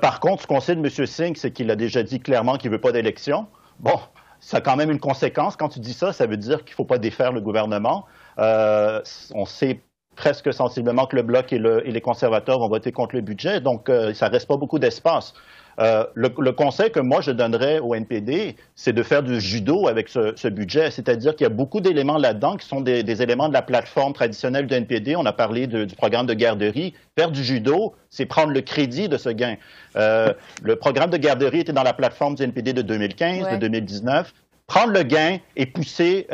par 0.00 0.20
contre, 0.20 0.42
ce 0.42 0.46
qu'on 0.46 0.60
sait 0.60 0.74
de 0.74 0.80
M. 0.80 1.06
Singh, 1.06 1.36
c'est 1.36 1.52
qu'il 1.52 1.70
a 1.70 1.76
déjà 1.76 2.02
dit 2.02 2.20
clairement 2.20 2.56
qu'il 2.56 2.70
veut 2.70 2.80
pas 2.80 2.92
d'élection. 2.92 3.46
Bon, 3.78 3.98
ça 4.40 4.56
a 4.56 4.60
quand 4.60 4.76
même 4.76 4.90
une 4.90 4.98
conséquence. 4.98 5.56
Quand 5.56 5.68
tu 5.68 5.80
dis 5.80 5.92
ça, 5.92 6.12
ça 6.12 6.26
veut 6.26 6.36
dire 6.36 6.64
qu'il 6.64 6.74
faut 6.74 6.84
pas 6.84 6.98
défaire 6.98 7.32
le 7.32 7.40
gouvernement. 7.40 8.06
on 8.36 9.46
sait 9.46 9.80
presque 10.16 10.52
sensiblement 10.52 11.06
que 11.06 11.14
le 11.14 11.22
Bloc 11.22 11.52
et, 11.52 11.58
les 11.58 12.00
conservateurs 12.00 12.58
vont 12.58 12.68
voter 12.68 12.90
contre 12.90 13.14
le 13.14 13.20
budget, 13.20 13.60
donc 13.60 13.88
euh, 13.88 14.12
ça 14.14 14.28
reste 14.28 14.48
pas 14.48 14.56
beaucoup 14.56 14.78
d'espace. 14.78 15.34
Euh, 15.78 16.04
le, 16.14 16.30
conseil 16.52 16.90
que 16.90 17.00
moi 17.00 17.20
je 17.20 17.30
donnerais 17.30 17.80
au 17.80 17.94
NPD, 17.94 18.56
c'est 18.74 18.94
de 18.94 19.02
faire 19.02 19.22
du 19.22 19.38
judo 19.42 19.88
avec 19.88 20.08
ce, 20.08 20.48
budget, 20.48 20.90
c'est-à-dire 20.90 21.36
qu'il 21.36 21.44
y 21.44 21.46
a 21.46 21.50
beaucoup 21.50 21.82
d'éléments 21.82 22.16
là-dedans 22.16 22.56
qui 22.56 22.66
sont 22.66 22.80
des, 22.80 23.22
éléments 23.22 23.48
de 23.48 23.52
la 23.52 23.60
plateforme 23.60 24.14
traditionnelle 24.14 24.66
du 24.66 24.74
NPD. 24.74 25.16
On 25.16 25.26
a 25.26 25.34
parlé 25.34 25.66
du 25.66 25.94
programme 25.94 26.24
de 26.24 26.32
garderie. 26.32 26.94
Faire 27.14 27.30
du 27.30 27.44
judo, 27.44 27.94
c'est 28.08 28.24
prendre 28.24 28.52
le 28.52 28.62
crédit 28.62 29.10
de 29.10 29.18
ce 29.18 29.28
gain. 29.28 29.56
Euh, 29.96 30.32
le 30.62 30.76
programme 30.76 31.10
de 31.10 31.18
garderie 31.18 31.60
était 31.60 31.74
dans 31.74 31.82
la 31.82 31.92
plateforme 31.92 32.36
du 32.36 32.42
NPD 32.42 32.72
de 32.72 32.82
2015, 32.82 33.50
de 33.50 33.56
2019 33.56 34.32
prendre 34.66 34.92
le 34.92 35.04
gain 35.04 35.38
et 35.54 35.64
pousser 35.64 36.26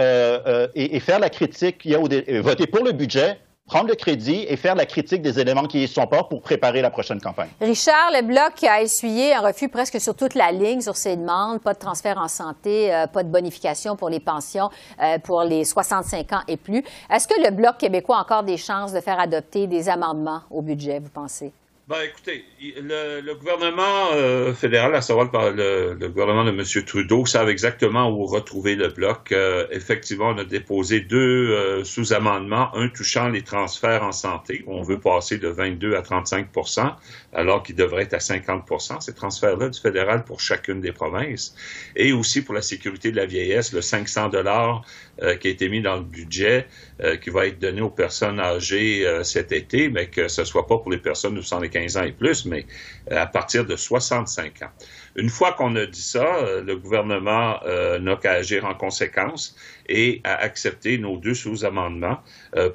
et, 0.75 1.01
faire 1.01 1.19
la 1.19 1.29
critique, 1.29 1.83
il 1.85 1.91
y 1.91 1.95
a 1.95 2.41
voter 2.41 2.67
pour 2.67 2.83
le 2.83 2.93
budget, 2.93 3.37
prendre 3.73 3.89
le 3.89 3.95
crédit 3.95 4.45
et 4.49 4.57
faire 4.57 4.75
la 4.75 4.85
critique 4.85 5.23
des 5.23 5.41
éléments 5.41 5.65
qui 5.65 5.83
y 5.83 5.89
sont 5.89 6.07
pas 6.07 6.25
pour 6.25 6.43
préparer 6.43 6.83
la 6.83 6.91
prochaine 6.91 7.21
campagne. 7.21 7.49
Richard, 7.59 8.11
le 8.13 8.23
Bloc 8.23 8.63
a 8.65 8.83
essuyé 8.83 9.35
un 9.35 9.41
refus 9.41 9.71
presque 9.71 9.99
sur 9.99 10.15
toute 10.15 10.35
la 10.35 10.53
ligne 10.53 10.83
sur 10.83 10.95
ses 10.95 11.17
demandes. 11.17 11.63
Pas 11.63 11.73
de 11.73 11.79
transfert 11.79 12.19
en 12.19 12.29
santé, 12.29 12.93
euh, 12.93 13.07
pas 13.07 13.23
de 13.23 13.31
bonification 13.31 13.97
pour 13.97 14.11
les 14.11 14.21
pensions 14.21 14.69
euh, 15.01 15.19
pour 15.19 15.43
les 15.45 15.65
65 15.65 16.33
ans 16.35 16.43
et 16.49 16.59
plus. 16.59 16.85
Est-ce 17.11 17.27
que 17.27 17.41
le 17.43 17.51
Bloc 17.51 17.79
québécois 17.79 18.19
a 18.19 18.21
encore 18.21 18.43
des 18.43 18.59
chances 18.59 18.93
de 18.93 19.01
faire 19.01 19.19
adopter 19.19 19.67
des 19.67 19.89
amendements 19.89 20.43
au 20.51 20.61
budget, 20.61 20.99
vous 20.99 21.09
pensez? 21.09 21.53
Ben, 21.89 21.97
écoutez, 22.05 22.45
le, 22.61 23.35
gouvernement 23.35 24.13
euh, 24.13 24.55
fédéral, 24.55 24.95
à 24.95 25.01
savoir 25.01 25.29
le, 25.33 25.95
le, 25.95 26.09
gouvernement 26.09 26.45
de 26.45 26.51
M. 26.51 26.85
Trudeau, 26.87 27.27
savent 27.27 27.49
exactement 27.49 28.09
où 28.09 28.25
retrouver 28.25 28.77
le 28.77 28.87
bloc. 28.87 29.33
Euh, 29.33 29.67
effectivement, 29.73 30.29
on 30.29 30.39
a 30.39 30.45
déposé 30.45 31.01
deux 31.01 31.51
euh, 31.51 31.83
sous-amendements, 31.83 32.73
un 32.77 32.89
touchant 32.89 33.31
les 33.31 33.43
transferts 33.43 34.05
en 34.05 34.13
santé, 34.13 34.63
on 34.69 34.83
veut 34.83 35.01
passer 35.01 35.39
de 35.39 35.49
22 35.49 35.97
à 35.97 36.03
35% 36.03 36.95
alors 37.33 37.65
qu'il 37.65 37.75
devrait 37.75 38.05
être 38.05 38.15
à 38.15 38.19
50% 38.19 39.01
ces 39.01 39.15
transferts-là 39.15 39.69
du 39.69 39.81
fédéral 39.81 40.25
pour 40.25 40.39
chacune 40.39 40.81
des 40.81 40.93
provinces, 40.93 41.57
et 41.97 42.13
aussi 42.13 42.43
pour 42.43 42.55
la 42.55 42.63
sécurité 42.63 43.11
de 43.11 43.17
la 43.17 43.27
vieillesse, 43.27 43.73
le 43.73 43.81
500 43.81 44.29
dollars 45.19 45.39
qui 45.39 45.49
a 45.49 45.51
été 45.51 45.69
mis 45.69 45.83
dans 45.83 45.97
le 45.97 46.03
budget, 46.03 46.67
qui 47.23 47.31
va 47.31 47.47
être 47.47 47.59
donné 47.59 47.81
aux 47.81 47.91
personnes 47.91 48.41
âgées 48.41 49.07
cet 49.25 49.53
été, 49.53 49.89
mais 49.89 50.09
que 50.09 50.29
ce 50.29 50.45
soit 50.45 50.67
pas 50.67 50.79
pour 50.79 50.91
les 50.91 50.99
personnes 50.99 51.35
de 51.35 51.41
75 51.41 51.97
ans 51.97 52.03
et 52.03 52.13
plus, 52.13 52.45
mais 52.47 52.67
euh, 53.11 53.21
à 53.21 53.27
partir 53.27 53.65
de 53.65 53.75
65 53.75 54.63
ans. 54.63 54.71
Une 55.17 55.29
fois 55.29 55.53
qu'on 55.53 55.75
a 55.77 55.87
dit 55.87 56.01
ça, 56.01 56.37
euh, 56.37 56.63
le 56.63 56.77
gouvernement 56.77 57.61
euh, 57.65 57.99
n'a 57.99 58.17
qu'à 58.17 58.33
agir 58.33 58.65
en 58.65 58.75
conséquence 58.75 59.57
et 59.89 60.21
à 60.25 60.35
accepter 60.35 60.99
nos 60.99 61.17
deux 61.17 61.35
sous-amendements 61.35 62.19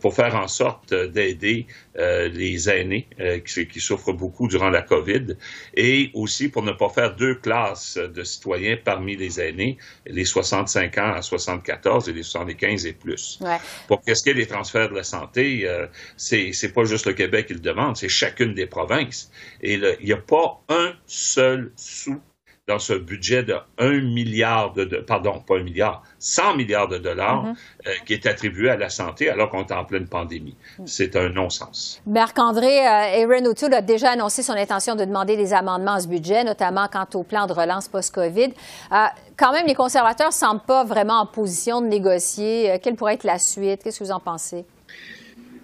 pour 0.02 0.14
faire 0.14 0.36
en 0.36 0.48
sorte 0.48 0.94
d'aider 0.94 1.68
les 1.96 2.70
aînés 2.70 3.08
qui, 3.46 3.80
souffrent 3.80 4.14
beaucoup 4.14 4.48
durant 4.48 4.70
la 4.70 4.82
COVID 4.82 5.38
et 5.76 6.12
aussi 6.14 6.50
pour 6.50 6.64
ne 6.64 6.72
pas 6.72 6.90
faire 6.90 7.16
deux 7.16 7.36
classes 7.36 7.98
de 7.98 8.24
citoyens 8.24 8.78
parmi 8.84 9.16
les 9.16 9.40
aînés, 9.40 9.78
les 10.06 10.26
65 10.26 10.98
ans 10.98 11.14
à 11.14 11.22
74 11.22 12.10
et 12.10 12.14
les 12.14 12.24
75 12.24 12.86
et 12.86 12.94
plus. 12.94 13.40
Pour 13.88 14.02
qu'est-ce 14.02 14.24
qui 14.24 14.30
est 14.30 14.36
des 14.36 14.48
transferts 14.48 14.90
de 14.90 14.96
la 14.96 15.04
santé, 15.04 15.68
c'est 16.16 16.52
c'est 16.54 16.74
pas 16.74 16.86
juste 16.86 17.06
le 17.06 17.14
Québec 17.14 17.48
qui 17.48 17.54
le 17.54 17.60
demande, 17.60 17.98
c'est 17.98 18.10
chacune 18.10 18.54
des 18.54 18.68
provinces. 18.68 19.32
Et 19.62 19.74
il 19.76 19.98
n'y 20.04 20.14
a 20.14 20.18
pas 20.18 20.62
un 20.70 20.94
seul 21.06 21.72
sou 21.76 22.22
dans 22.68 22.80
ce 22.80 22.94
budget 22.94 23.44
de 23.44 23.56
1 23.78 24.02
milliard 24.02 24.74
de, 24.74 24.84
pardon, 24.98 25.40
pas 25.40 25.56
un 25.56 25.64
milliard, 25.64 26.04
100 26.20 26.56
milliards 26.56 26.90
de 26.90 26.98
dollars 26.98 27.44
mhm. 27.44 27.56
euh, 27.88 27.92
qui 28.06 28.14
est 28.14 28.26
attribué 28.26 28.70
à 28.70 28.76
la 28.76 28.90
santé 28.90 29.30
alors 29.30 29.50
qu'on 29.50 29.64
est 29.64 29.72
en 29.72 29.86
pleine 29.86 30.08
pandémie. 30.08 30.58
C'est 30.86 31.16
un 31.16 31.30
non-sens. 31.30 32.02
Marc-André, 32.06 32.86
euh, 32.86 33.24
Aaron 33.24 33.46
O'Toole 33.46 33.74
a 33.74 33.82
déjà 33.82 34.12
annoncé 34.12 34.44
son 34.44 34.54
intention 34.54 34.96
de 34.96 35.06
demander 35.06 35.38
des 35.38 35.54
amendements 35.54 35.94
à 35.94 36.02
ce 36.02 36.10
budget, 36.10 36.44
notamment 36.44 36.88
quant 36.92 37.08
au 37.14 37.24
plan 37.24 37.48
de 37.48 37.54
relance 37.54 37.88
post-COVID. 37.88 38.52
Euh, 38.92 39.06
quand 39.38 39.54
même, 39.54 39.66
les 39.66 39.76
conservateurs 39.76 40.28
ne 40.28 40.34
semblent 40.34 40.66
pas 40.66 40.84
vraiment 40.84 41.22
en 41.22 41.26
position 41.26 41.80
de 41.80 41.88
négocier. 41.88 42.80
quelle 42.84 42.96
pourrait 42.96 43.14
être 43.14 43.24
la 43.24 43.40
suite? 43.40 43.82
Qu'est-ce 43.82 44.00
que 44.00 44.04
vous 44.04 44.12
en 44.12 44.20
pensez? 44.20 44.66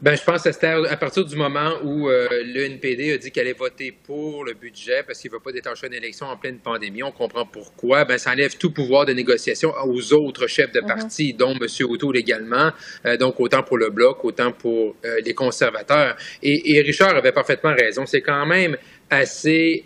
Ben, 0.04 0.18
je 0.18 0.24
pense 0.26 0.44
que 0.44 0.52
c'était 0.52 0.68
à 0.68 0.98
partir 0.98 1.24
du 1.24 1.38
moment 1.38 1.76
où 1.82 2.10
euh, 2.10 2.28
le 2.30 2.66
NPD 2.66 3.14
a 3.14 3.18
dit 3.18 3.32
qu'elle 3.32 3.48
allait 3.48 3.54
voter 3.54 3.94
pour 3.94 4.44
le 4.44 4.54
budget 4.54 5.02
parce 5.02 5.18
qu'il 5.20 5.32
ne 5.32 5.38
va 5.38 5.40
pas 5.40 5.54
déclencher 5.54 5.88
une 5.88 5.94
élection 5.94 6.26
en 6.26 6.36
pleine 6.36 6.58
pandémie. 6.60 7.02
On 7.04 7.14
comprend 7.14 7.46
pourquoi. 7.46 8.04
Ben, 8.04 8.18
ça 8.18 8.32
enlève 8.32 8.58
tout 8.58 8.74
pouvoir 8.74 9.06
de 9.06 9.14
négociation 9.14 9.74
aux 9.86 10.12
autres 10.12 10.48
chefs 10.48 10.74
de 10.74 10.82
mhm. 10.82 10.88
parti, 10.88 11.34
dont 11.34 11.54
M. 11.54 11.68
O'Toole 11.90 12.18
également. 12.18 12.72
Euh, 13.06 13.16
donc, 13.16 13.40
autant 13.40 13.64
pour 13.64 13.78
le 13.78 13.92
Bloc, 13.92 14.26
autant 14.26 14.52
pour 14.52 14.98
euh, 15.06 15.22
les 15.24 15.34
conservateurs. 15.34 16.18
Et, 16.42 16.76
et, 16.76 16.82
Richard 16.82 17.16
avait 17.16 17.32
parfaitement 17.32 17.74
raison. 17.74 18.06
C'est 18.06 18.20
quand 18.20 18.46
même 18.46 18.76
assez 19.10 19.86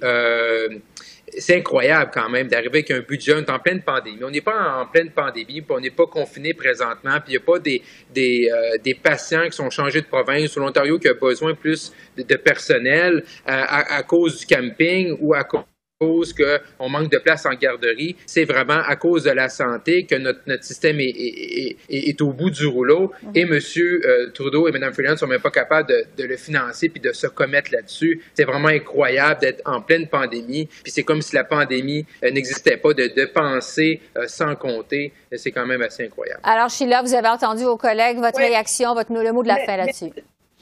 c'est 1.38 1.58
incroyable 1.58 2.12
quand 2.14 2.30
même 2.30 2.48
d'arriver 2.48 2.80
avec 2.80 2.92
un 2.92 3.00
budget, 3.00 3.34
en 3.50 3.60
pleine 3.60 3.82
pandémie. 3.82 4.24
On 4.24 4.30
n'est 4.30 4.42
pas 4.42 4.82
en 4.82 4.86
pleine 4.86 5.12
pandémie, 5.12 5.62
puis 5.62 5.72
on 5.72 5.80
n'est 5.80 5.92
pas 5.92 6.06
confiné 6.08 6.54
présentement, 6.54 7.20
puis 7.20 7.34
il 7.34 7.38
n'y 7.38 7.38
a 7.38 7.40
pas 7.42 7.60
des, 7.60 7.82
des, 8.14 8.50
euh, 8.52 8.78
des, 8.84 8.94
patients 8.94 9.46
qui 9.46 9.56
sont 9.56 9.70
changés 9.70 10.02
de 10.02 10.08
province 10.08 10.56
ou 10.56 10.62
l'Ontario 10.62 10.98
qui 11.00 11.08
a 11.08 11.14
besoin 11.14 11.54
plus 11.54 11.92
de, 12.18 12.36
personnel 12.36 13.18
euh, 13.18 13.22
à, 13.46 13.98
à, 13.98 14.04
cause 14.04 14.40
du 14.40 14.46
camping 14.46 15.18
ou 15.20 15.34
à 15.34 15.44
cause 15.44 15.64
cause 16.00 16.34
qu'on 16.34 16.90
manque 16.90 17.12
de 17.12 17.18
place 17.18 17.46
en 17.48 17.54
garderie, 17.54 18.16
c'est 18.28 18.44
vraiment 18.44 18.80
à 18.86 18.96
cause 18.96 19.24
de 19.24 19.32
la 19.32 19.50
santé 19.50 20.06
que 20.06 20.16
notre, 20.16 20.42
notre 20.46 20.64
système 20.64 21.00
est, 21.00 21.10
est, 21.10 21.78
est, 21.90 22.22
au 22.22 22.34
bout 22.34 22.52
du 22.52 22.68
rouleau. 22.68 23.12
Et 23.34 23.42
M. 23.42 23.54
Euh, 23.54 24.30
Trudeau 24.32 24.68
et 24.68 24.72
Mme 24.72 24.94
Freeland 24.94 25.14
ne 25.14 25.18
sont 25.18 25.28
même 25.28 25.42
pas 25.42 25.50
capables 25.50 25.90
de, 25.90 26.06
de, 26.16 26.24
le 26.28 26.38
financer 26.38 26.90
puis 26.90 27.02
de 27.02 27.12
se 27.14 27.26
commettre 27.26 27.72
là-dessus. 27.74 28.22
C'est 28.36 28.44
vraiment 28.44 28.68
incroyable 28.68 29.42
d'être 29.42 29.62
en 29.66 29.82
pleine 29.82 30.08
pandémie. 30.08 30.68
Puis 30.84 30.92
c'est 30.92 31.04
comme 31.04 31.24
si 31.24 31.36
la 31.36 31.44
pandémie 31.44 32.06
euh, 32.24 32.30
n'existait 32.30 32.78
pas, 32.78 32.94
de, 32.94 33.08
de 33.08 33.26
penser 33.26 34.02
euh, 34.18 34.28
sans 34.28 34.56
compter. 34.56 35.14
C'est 35.36 35.52
quand 35.52 35.66
même 35.66 35.82
assez 35.82 36.06
incroyable. 36.06 36.42
Alors, 36.44 36.70
Sheila, 36.70 37.02
vous 37.02 37.16
avez 37.16 37.28
entendu 37.28 37.64
vos 37.64 37.78
collègues, 37.78 38.18
votre 38.18 38.38
réaction, 38.38 38.94
votre, 38.94 39.12
le 39.12 39.34
mot 39.34 39.42
de 39.42 39.48
la 39.48 39.58
fin 39.66 39.78
là-dessus. 39.78 40.12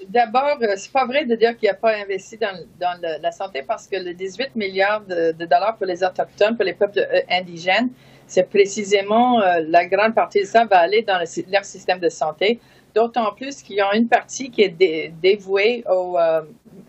D'abord, 0.10 0.58
euh, 0.62 0.74
c'est 0.76 0.92
pas 0.92 1.06
vrai 1.06 1.26
de 1.26 1.36
dire 1.36 1.58
qu'il 1.58 1.68
n'y 1.68 1.72
a 1.72 1.76
pas 1.76 1.96
investi 1.96 2.38
dans, 2.38 2.58
dans 2.80 3.00
la 3.22 3.32
santé 3.32 3.64
parce 3.64 3.88
que 3.88 3.96
le 3.96 4.14
18 4.14 4.56
milliards 4.56 5.02
de, 5.02 5.32
dollars 5.32 5.76
pour 5.78 5.86
les 5.86 6.04
autochtones, 6.04 6.56
pour 6.56 6.66
les 6.66 6.74
peuples 6.74 7.00
euh, 7.00 7.22
indigènes, 7.30 7.90
c'est 8.28 8.50
précisément 8.50 9.42
euh, 9.42 9.62
la 9.68 9.86
grande 9.86 10.14
partie 10.14 10.42
de 10.42 10.46
ça 10.46 10.66
va 10.66 10.80
aller 10.80 11.02
dans 11.04 11.18
leur 11.18 11.66
système 11.66 12.00
de 12.00 12.10
santé. 12.10 12.60
D'autant 12.94 13.34
plus 13.34 13.62
qu'il 13.62 13.76
y 13.78 13.82
a 13.82 13.96
une 13.96 14.08
partie 14.08 14.50
qui 14.50 14.62
est 14.62 15.12
dévouée 15.22 15.84
aux 15.90 16.18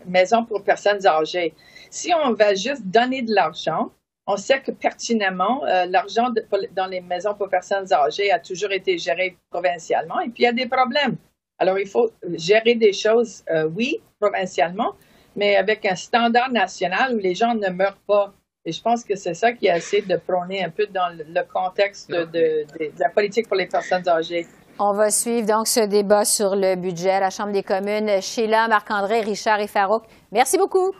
maisons 0.05 0.45
pour 0.45 0.63
personnes 0.63 1.05
âgées. 1.05 1.53
Si 1.89 2.13
on 2.13 2.31
va 2.31 2.55
juste 2.55 2.81
donner 2.85 3.23
de 3.23 3.35
l'argent, 3.35 3.91
on 4.25 4.37
sait 4.37 4.61
que 4.61 4.71
pertinemment, 4.71 5.63
l'argent 5.89 6.29
dans 6.71 6.87
les 6.87 7.01
maisons 7.01 7.33
pour 7.33 7.49
personnes 7.49 7.91
âgées 7.91 8.31
a 8.31 8.39
toujours 8.39 8.71
été 8.71 8.97
géré 8.97 9.35
provincialement 9.49 10.21
et 10.21 10.29
puis 10.29 10.43
il 10.43 10.45
y 10.45 10.47
a 10.47 10.53
des 10.53 10.67
problèmes. 10.67 11.17
Alors, 11.59 11.79
il 11.79 11.87
faut 11.87 12.11
gérer 12.35 12.75
des 12.75 12.93
choses, 12.93 13.43
euh, 13.49 13.69
oui, 13.75 13.99
provincialement, 14.19 14.93
mais 15.35 15.55
avec 15.55 15.85
un 15.85 15.95
standard 15.95 16.51
national 16.51 17.15
où 17.15 17.17
les 17.17 17.35
gens 17.35 17.55
ne 17.55 17.69
meurent 17.69 18.01
pas. 18.07 18.33
Et 18.65 18.71
je 18.71 18.81
pense 18.81 19.03
que 19.03 19.15
c'est 19.15 19.33
ça 19.33 19.53
qui 19.53 19.69
a 19.69 19.77
essayé 19.77 20.01
de 20.01 20.17
prôner 20.17 20.63
un 20.63 20.69
peu 20.69 20.85
dans 20.87 21.09
le 21.09 21.41
contexte 21.51 22.11
de, 22.11 22.65
la 22.99 23.09
politique 23.09 23.47
pour 23.47 23.55
les 23.55 23.67
personnes 23.67 24.07
âgées. 24.07 24.45
On 24.79 24.93
va 24.93 25.09
suivre 25.09 25.47
donc 25.47 25.67
ce 25.67 25.79
débat 25.79 26.25
sur 26.25 26.55
le 26.55 26.75
budget 26.75 27.11
à 27.11 27.19
la 27.21 27.29
Chambre 27.29 27.53
des 27.53 27.63
communes. 27.63 28.21
Sheila, 28.21 28.67
Marc-André, 28.67 29.21
Richard 29.21 29.59
et 29.59 29.67
Farouk, 29.67 30.03
merci 30.31 30.57
beaucoup. 30.57 30.91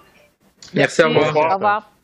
Merci, 0.74 1.04
au 1.04 1.10
revoir. 1.10 1.52
Au 1.52 1.56
revoir. 1.56 1.97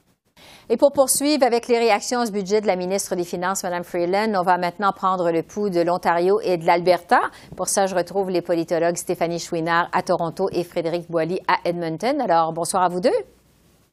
Et 0.70 0.77
pour 0.77 0.93
poursuivre 0.93 1.46
avec 1.46 1.67
les 1.67 1.77
réactions 1.77 2.25
ce 2.25 2.32
budget 2.32 2.62
de 2.62 2.67
la 2.67 2.77
ministre 2.77 3.15
des 3.15 3.25
Finances, 3.25 3.63
Mme 3.63 3.84
Freeland, 3.84 4.34
on 4.36 4.43
va 4.43 4.58
maintenant 4.58 4.93
prendre 4.93 5.29
le 5.32 5.43
pouls 5.43 5.70
de 5.70 5.82
l'Ontario 5.82 6.39
et 6.41 6.58
de 6.58 6.65
l'Alberta. 6.65 7.20
Pour 7.58 7.67
ça, 7.67 7.86
je 7.86 7.96
retrouve 7.96 8.29
les 8.29 8.41
politologues 8.41 8.96
Stéphanie 8.96 9.39
Chouinard 9.39 9.89
à 9.91 10.01
Toronto 10.03 10.50
et 10.53 10.63
Frédéric 10.63 11.12
Boily 11.12 11.41
à 11.50 11.58
Edmonton. 11.65 12.22
Alors, 12.22 12.53
bonsoir 12.53 12.84
à 12.84 12.89
vous 12.89 13.01
deux. 13.01 13.12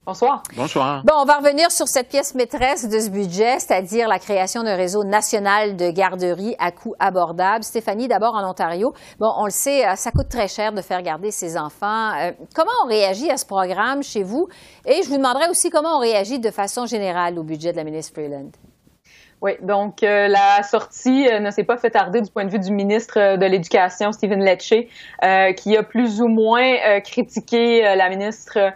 Bonsoir. 0.06 0.42
Bonsoir. 0.56 1.04
Bon, 1.04 1.12
on 1.18 1.24
va 1.26 1.36
revenir 1.36 1.70
sur 1.70 1.86
cette 1.86 2.08
pièce 2.08 2.34
maîtresse 2.34 2.88
de 2.88 2.98
ce 2.98 3.10
budget, 3.10 3.58
c'est-à-dire 3.58 4.08
la 4.08 4.18
création 4.18 4.62
d'un 4.62 4.74
réseau 4.74 5.04
national 5.04 5.76
de 5.76 5.90
garderies 5.90 6.56
à 6.58 6.72
coût 6.72 6.94
abordable. 6.98 7.62
Stéphanie, 7.62 8.08
d'abord 8.08 8.34
en 8.34 8.48
Ontario. 8.48 8.94
Bon, 9.18 9.30
on 9.36 9.44
le 9.44 9.50
sait, 9.50 9.86
euh, 9.86 9.96
ça 9.96 10.10
coûte 10.10 10.30
très 10.30 10.48
cher 10.48 10.72
de 10.72 10.80
faire 10.80 11.02
garder 11.02 11.30
ses 11.30 11.58
enfants. 11.58 12.12
Euh, 12.18 12.32
comment 12.54 12.72
on 12.84 12.88
réagit 12.88 13.30
à 13.30 13.36
ce 13.36 13.44
programme 13.44 14.02
chez 14.02 14.22
vous? 14.22 14.48
Et 14.86 15.02
je 15.02 15.08
vous 15.10 15.18
demanderai 15.18 15.50
aussi 15.50 15.68
comment 15.68 15.98
on 15.98 16.00
réagit 16.00 16.38
de 16.38 16.50
façon 16.50 16.86
générale 16.86 17.38
au 17.38 17.42
budget 17.42 17.72
de 17.72 17.76
la 17.76 17.84
ministre 17.84 18.14
Freeland. 18.14 18.50
Oui, 19.42 19.52
donc 19.62 20.02
euh, 20.02 20.28
la 20.28 20.62
sortie 20.62 21.26
euh, 21.26 21.40
ne 21.40 21.50
s'est 21.50 21.64
pas 21.64 21.78
fait 21.78 21.88
tarder 21.88 22.20
du 22.20 22.30
point 22.30 22.44
de 22.44 22.50
vue 22.50 22.58
du 22.58 22.70
ministre 22.72 23.18
euh, 23.18 23.36
de 23.38 23.46
l'Éducation, 23.46 24.12
Stephen 24.12 24.44
Lecce, 24.44 24.74
qui 25.56 25.76
a 25.76 25.82
plus 25.82 26.20
ou 26.20 26.28
moins 26.28 27.00
critiqué 27.00 27.82
la 27.82 28.08
ministre 28.08 28.72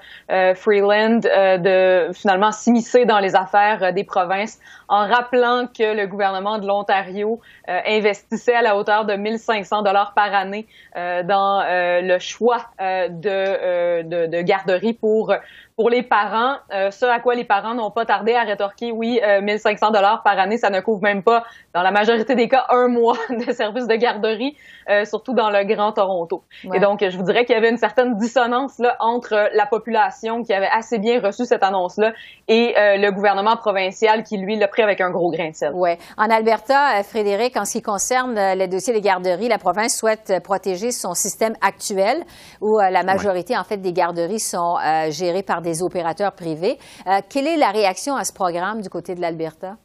Freeland 0.55 1.21
de 1.21 2.11
finalement 2.13 2.53
s'immiscer 2.53 3.05
dans 3.05 3.19
les 3.19 3.35
affaires 3.35 3.93
des 3.93 4.05
provinces 4.05 4.59
en 4.89 5.07
rappelant 5.07 5.67
que 5.67 5.95
le 5.95 6.07
gouvernement 6.07 6.59
de 6.59 6.67
l'Ontario 6.67 7.41
investissait 7.67 8.55
à 8.55 8.63
la 8.63 8.77
hauteur 8.77 9.05
de 9.07 9.15
1500 9.15 9.83
dollars 9.83 10.13
par 10.15 10.35
année 10.35 10.67
dans 10.95 11.65
le 11.67 12.19
choix 12.19 12.67
de, 12.81 14.03
de, 14.03 14.27
de 14.27 14.43
garderie 14.43 14.95
pour 14.95 15.33
pour 15.77 15.91
les 15.91 16.05
parents, 16.05 16.57
euh, 16.73 16.93
ce 16.93 17.05
à 17.05 17.19
quoi 17.19 17.35
les 17.35 17.45
parents 17.45 17.75
n'ont 17.75 17.91
pas 17.91 18.05
tardé 18.05 18.35
à 18.35 18.43
rétorquer, 18.43 18.93
oui, 18.93 19.21
1500 19.43 19.91
dollars 19.91 20.23
par 20.23 20.39
année, 20.39 20.57
ça 20.57 20.71
ne 20.71 20.81
couvre 20.81 21.03
même 21.03 21.23
pas, 21.25 21.43
dans 21.75 21.83
la 21.83 21.91
majorité 21.91 22.37
des 22.37 22.49
cas, 22.49 22.65
un 22.71 22.87
mois 22.87 23.17
de 23.31 23.53
service 23.53 23.89
de 23.89 23.95
garderie, 23.97 24.57
euh, 24.89 25.05
surtout 25.05 25.35
dans 25.35 25.51
le 25.51 25.65
Grand 25.65 25.93
Toronto. 25.93 26.45
Et 26.73 26.79
donc, 26.79 27.01
je 27.01 27.17
vous 27.17 27.25
dirais 27.25 27.45
qu'il 27.45 27.57
y 27.57 27.59
avait 27.59 27.71
une 27.71 27.77
certaine 27.77 28.17
dissonance 28.17 28.79
là 28.79 28.97
entre 29.01 29.51
la 29.53 29.67
population 29.67 30.43
qui 30.43 30.53
avait 30.53 30.69
assez 30.73 30.99
bien 30.99 31.21
reçu 31.21 31.45
cette 31.45 31.65
annonce-là 31.65 32.13
et 32.47 32.75
euh, 32.79 32.97
le 32.97 33.11
gouvernement 33.11 33.57
provincial 33.57 34.23
qui, 34.23 34.37
lui, 34.37 34.57
l'a 34.57 34.69
pris 34.69 34.83
avec 34.83 35.01
un 35.01 35.11
gros 35.11 35.31
grain 35.31 35.51
de 35.51 35.55
sel. 35.55 35.73
Ouais. 35.75 35.99
En 36.17 36.31
Alberta, 36.31 37.03
Frédéric, 37.03 37.57
en 37.57 37.65
ce 37.65 37.73
qui 37.73 37.83
concerne 37.83 38.35
le 38.37 38.67
dossier 38.67 38.93
des 38.93 39.01
garderies, 39.01 39.49
la 39.49 39.59
province 39.59 39.97
souhaite 39.97 40.35
protéger 40.45 40.93
son 40.93 41.15
système 41.15 41.55
actuel 41.61 42.23
où 42.61 42.79
la 42.79 43.03
majorité, 43.03 43.57
en 43.57 43.65
fait, 43.65 43.79
des 43.79 43.93
garderies 43.93 44.39
sont 44.39 44.77
gérées 45.11 45.43
par 45.43 45.63
des 45.65 45.83
opérateurs 45.83 46.33
privés. 46.33 46.79
Euh, 47.09 47.21
quelle 47.29 47.49
est 47.49 47.57
la 47.57 47.73
réaction 47.73 48.15
à 48.15 48.25
ce 48.25 48.33
programme 48.33 48.81
du 48.81 48.89
côté 48.89 49.17
de 49.17 49.21
l'Alberta? 49.21 49.77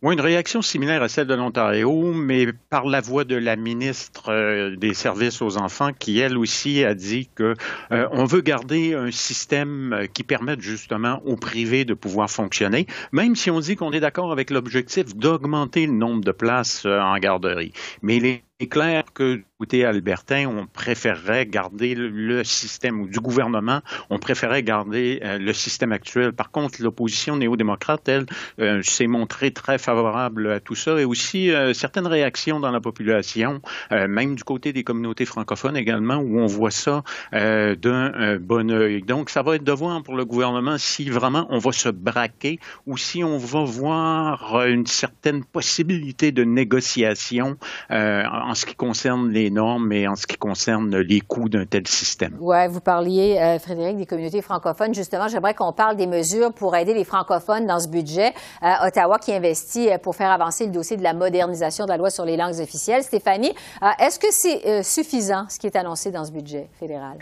Oui, 0.00 0.14
une 0.14 0.22
réaction 0.22 0.62
similaire 0.62 1.02
à 1.02 1.08
celle 1.08 1.26
de 1.26 1.34
l'Ontario, 1.34 2.14
mais 2.14 2.46
par 2.70 2.86
la 2.86 3.02
voix 3.02 3.24
de 3.24 3.36
la 3.36 3.56
ministre 3.56 4.30
euh, 4.30 4.74
des 4.74 4.94
Services 4.94 5.42
aux 5.42 5.58
enfants, 5.58 5.90
qui 5.92 6.18
elle 6.18 6.38
aussi 6.38 6.82
a 6.82 6.94
dit 6.94 7.28
que 7.34 7.54
euh, 7.92 8.08
on 8.10 8.24
veut 8.24 8.40
garder 8.40 8.94
un 8.94 9.10
système 9.10 10.06
qui 10.14 10.22
permette 10.22 10.62
justement 10.62 11.20
aux 11.26 11.36
privés 11.36 11.84
de 11.84 11.92
pouvoir 11.92 12.30
fonctionner, 12.30 12.86
même 13.12 13.36
si 13.36 13.50
on 13.50 13.60
dit 13.60 13.76
qu'on 13.76 13.92
est 13.92 14.00
d'accord 14.00 14.32
avec 14.32 14.48
l'objectif 14.48 15.14
d'augmenter 15.14 15.86
le 15.86 15.92
nombre 15.92 16.24
de 16.24 16.32
places 16.32 16.86
en 16.86 17.18
garderie. 17.18 17.72
Mais 18.00 18.16
il 18.16 18.40
est 18.58 18.68
clair 18.68 19.04
que 19.12 19.42
côté 19.58 19.84
albertain, 19.84 20.46
on 20.46 20.66
préférerait 20.66 21.46
garder 21.46 21.94
le, 21.94 22.44
système, 22.44 23.00
ou 23.00 23.08
du 23.08 23.20
gouvernement, 23.20 23.80
on 24.10 24.18
préférerait 24.18 24.62
garder 24.62 25.20
euh, 25.24 25.38
le 25.38 25.52
système 25.52 25.92
actuel. 25.92 26.32
Par 26.32 26.50
contre, 26.50 26.82
l'opposition 26.82 27.36
néo-démocrate, 27.36 28.08
elle, 28.08 28.26
euh, 28.60 28.82
s'est 28.82 29.06
montrée 29.06 29.50
très 29.50 29.78
favorable 29.78 30.50
à 30.50 30.60
tout 30.60 30.74
ça 30.74 30.98
et 31.00 31.04
aussi 31.04 31.50
euh, 31.50 31.72
certaines 31.72 32.06
réactions 32.06 32.60
dans 32.60 32.70
la 32.70 32.80
population, 32.80 33.60
même 33.90 34.34
du 34.34 34.44
côté 34.44 34.72
des 34.72 34.84
communautés 34.84 35.24
francophones 35.24 35.76
également, 35.76 36.16
où 36.16 36.38
on 36.38 36.46
voit 36.46 36.70
ça 36.70 37.02
d'un 37.32 38.36
bon 38.38 38.70
œil. 38.70 39.02
Donc, 39.02 39.30
ça 39.30 39.42
va 39.42 39.56
être 39.56 39.64
devoir 39.64 40.02
pour 40.02 40.16
le 40.16 40.24
gouvernement 40.24 40.78
si 40.78 41.08
vraiment 41.08 41.46
on 41.50 41.58
va 41.58 41.72
se 41.72 41.88
braquer 41.88 42.58
ou 42.86 42.96
si 42.96 43.24
on 43.24 43.38
va 43.38 43.64
voir 43.64 44.64
une 44.66 44.86
certaine 44.86 45.44
possibilité 45.44 46.32
de 46.32 46.44
négociation 46.44 47.56
en 48.46 48.54
ce 48.54 48.64
qui 48.64 48.74
concerne 48.74 49.30
les 49.30 49.50
normes, 49.50 49.86
mais 49.86 50.06
en 50.06 50.14
ce 50.14 50.26
qui 50.26 50.36
concerne 50.36 50.96
les 50.96 51.20
coûts 51.20 51.48
d'un 51.48 51.66
tel 51.66 51.86
système. 51.86 52.36
Oui, 52.40 52.68
vous 52.68 52.80
parliez, 52.80 53.38
euh, 53.38 53.58
Frédéric, 53.58 53.96
des 53.96 54.06
communautés 54.06 54.40
francophones. 54.40 54.94
Justement, 54.94 55.26
j'aimerais 55.28 55.54
qu'on 55.54 55.72
parle 55.72 55.96
des 55.96 56.06
mesures 56.06 56.52
pour 56.52 56.76
aider 56.76 56.94
les 56.94 57.04
francophones 57.04 57.66
dans 57.66 57.80
ce 57.80 57.88
budget. 57.88 58.32
Euh, 58.62 58.86
Ottawa 58.86 59.18
qui 59.18 59.32
investit 59.32 59.90
euh, 59.90 59.98
pour 59.98 60.14
faire 60.14 60.30
avancer 60.30 60.66
le 60.66 60.72
dossier 60.72 60.96
de 60.96 61.02
la 61.02 61.12
modernisation 61.12 61.84
de 61.84 61.90
la 61.90 61.96
loi 61.96 62.10
sur 62.10 62.24
les 62.24 62.36
langues 62.36 62.60
officielles. 62.60 63.02
Stéphanie, 63.02 63.52
est-ce 63.98 64.18
que 64.18 64.28
c'est 64.30 64.82
suffisant 64.82 65.46
ce 65.48 65.58
qui 65.58 65.66
est 65.66 65.76
annoncé 65.76 66.10
dans 66.10 66.24
ce 66.24 66.32
budget 66.32 66.68
fédéral? 66.78 67.18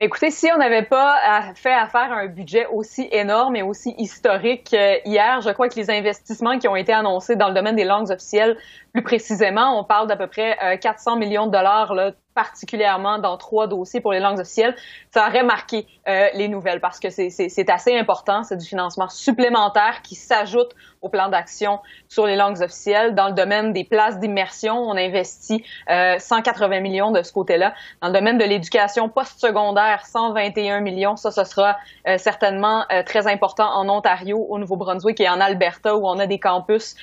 Écoutez, 0.00 0.30
si 0.30 0.48
on 0.54 0.58
n'avait 0.58 0.84
pas 0.84 1.16
fait 1.54 1.72
affaire 1.72 2.12
à 2.12 2.20
un 2.20 2.26
budget 2.28 2.66
aussi 2.66 3.08
énorme 3.10 3.56
et 3.56 3.62
aussi 3.62 3.94
historique 3.98 4.72
hier, 4.72 5.40
je 5.40 5.50
crois 5.50 5.68
que 5.68 5.74
les 5.74 5.90
investissements 5.90 6.58
qui 6.58 6.68
ont 6.68 6.76
été 6.76 6.92
annoncés 6.92 7.34
dans 7.34 7.48
le 7.48 7.54
domaine 7.54 7.74
des 7.74 7.84
langues 7.84 8.10
officielles 8.10 8.56
plus 8.92 9.02
précisément, 9.02 9.78
on 9.78 9.84
parle 9.84 10.06
d'à 10.06 10.16
peu 10.16 10.26
près 10.26 10.78
400 10.80 11.14
euh, 11.14 11.18
millions 11.18 11.46
de 11.46 11.52
dollars 11.52 11.94
là, 11.94 12.12
particulièrement 12.38 13.18
dans 13.18 13.36
trois 13.36 13.66
dossiers 13.66 14.00
pour 14.00 14.12
les 14.12 14.20
langues 14.20 14.38
officielles, 14.38 14.76
ça 15.10 15.26
aurait 15.26 15.42
marqué 15.42 15.88
euh, 16.06 16.28
les 16.34 16.46
nouvelles 16.46 16.80
parce 16.80 17.00
que 17.00 17.10
c'est 17.10 17.68
assez 17.68 17.98
important. 17.98 18.44
C'est 18.44 18.56
du 18.56 18.64
financement 18.64 19.08
supplémentaire 19.08 20.02
qui 20.02 20.14
s'ajoute 20.14 20.70
au 21.00 21.08
plan 21.08 21.30
d'action 21.30 21.80
sur 22.08 22.26
les 22.26 22.36
langues 22.36 22.60
officielles. 22.62 23.16
Dans 23.16 23.26
le 23.26 23.34
domaine 23.34 23.72
des 23.72 23.82
places 23.82 24.20
d'immersion, 24.20 24.78
on 24.78 24.96
investit 24.96 25.64
euh, 25.90 26.16
180 26.20 26.78
millions 26.78 27.10
de 27.10 27.22
ce 27.22 27.32
côté-là. 27.32 27.74
Dans 28.02 28.08
le 28.08 28.14
domaine 28.14 28.38
de 28.38 28.44
l'éducation 28.44 29.08
postsecondaire, 29.08 30.06
121 30.06 30.78
millions. 30.78 31.16
Ça, 31.16 31.32
ce 31.32 31.42
sera 31.42 31.76
euh, 32.06 32.18
certainement 32.18 32.84
très 33.04 33.26
important 33.26 33.68
en 33.68 33.88
Ontario, 33.88 34.46
au 34.48 34.58
Nouveau-Brunswick 34.58 35.20
et 35.20 35.28
en 35.28 35.40
Alberta 35.40 35.96
où 35.96 36.06
on 36.06 36.20
a 36.20 36.26
des 36.26 36.38
campus 36.38 36.94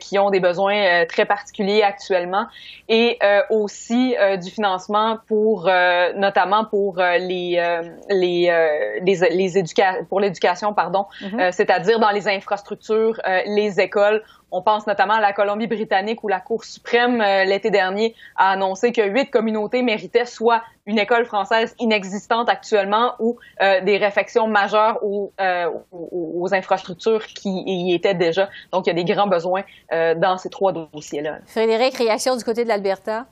qui 0.00 0.18
ont 0.18 0.30
des 0.30 0.40
besoins 0.40 1.06
très 1.06 1.23
particuliers 1.24 1.82
actuellement. 1.82 2.46
Et 2.88 3.18
aussi 3.50 4.16
du 4.42 4.50
financement 4.50 5.18
pour 5.26 5.68
euh, 5.68 6.12
notamment 6.14 6.64
pour 6.64 6.98
euh, 6.98 7.18
les 7.18 7.56
euh, 7.58 7.82
les 8.10 8.50
les, 9.02 9.30
les 9.30 10.04
pour 10.08 10.20
l'éducation 10.20 10.72
pardon, 10.74 11.06
mm-hmm. 11.20 11.52
c'est-à-dire 11.52 11.98
dans 11.98 12.10
les 12.10 12.28
infrastructures, 12.28 13.20
les 13.46 13.80
écoles. 13.80 14.22
On 14.56 14.62
pense 14.62 14.86
notamment 14.86 15.14
à 15.14 15.20
la 15.20 15.32
Colombie-Britannique 15.32 16.22
où 16.22 16.28
la 16.28 16.38
Cour 16.38 16.64
suprême 16.64 17.18
l'été 17.18 17.70
dernier 17.70 18.14
a 18.36 18.52
annoncé 18.52 18.92
que 18.92 19.02
huit 19.02 19.28
communautés 19.28 19.82
méritaient 19.82 20.26
soit 20.26 20.62
une 20.86 20.98
école 20.98 21.24
française 21.24 21.74
inexistante 21.80 22.48
actuellement 22.48 23.14
ou 23.18 23.36
des 23.60 23.96
réfections 23.96 24.46
majeures 24.46 24.98
aux, 25.02 25.32
aux, 25.90 26.54
infrastructures 26.54 27.26
qui 27.26 27.64
y 27.66 27.94
étaient 27.94 28.14
déjà. 28.14 28.48
Donc, 28.72 28.86
il 28.86 28.90
y 28.90 28.92
a 28.92 29.02
des 29.02 29.12
grands 29.12 29.26
besoins 29.26 29.64
dans 29.90 30.38
ces 30.38 30.50
trois 30.50 30.72
dossiers-là. 30.72 31.38
Frédéric, 31.46 31.96
réaction 31.96 32.36
du 32.36 32.44
côté 32.44 32.62
de 32.62 32.68
l'Alberta? 32.68 33.26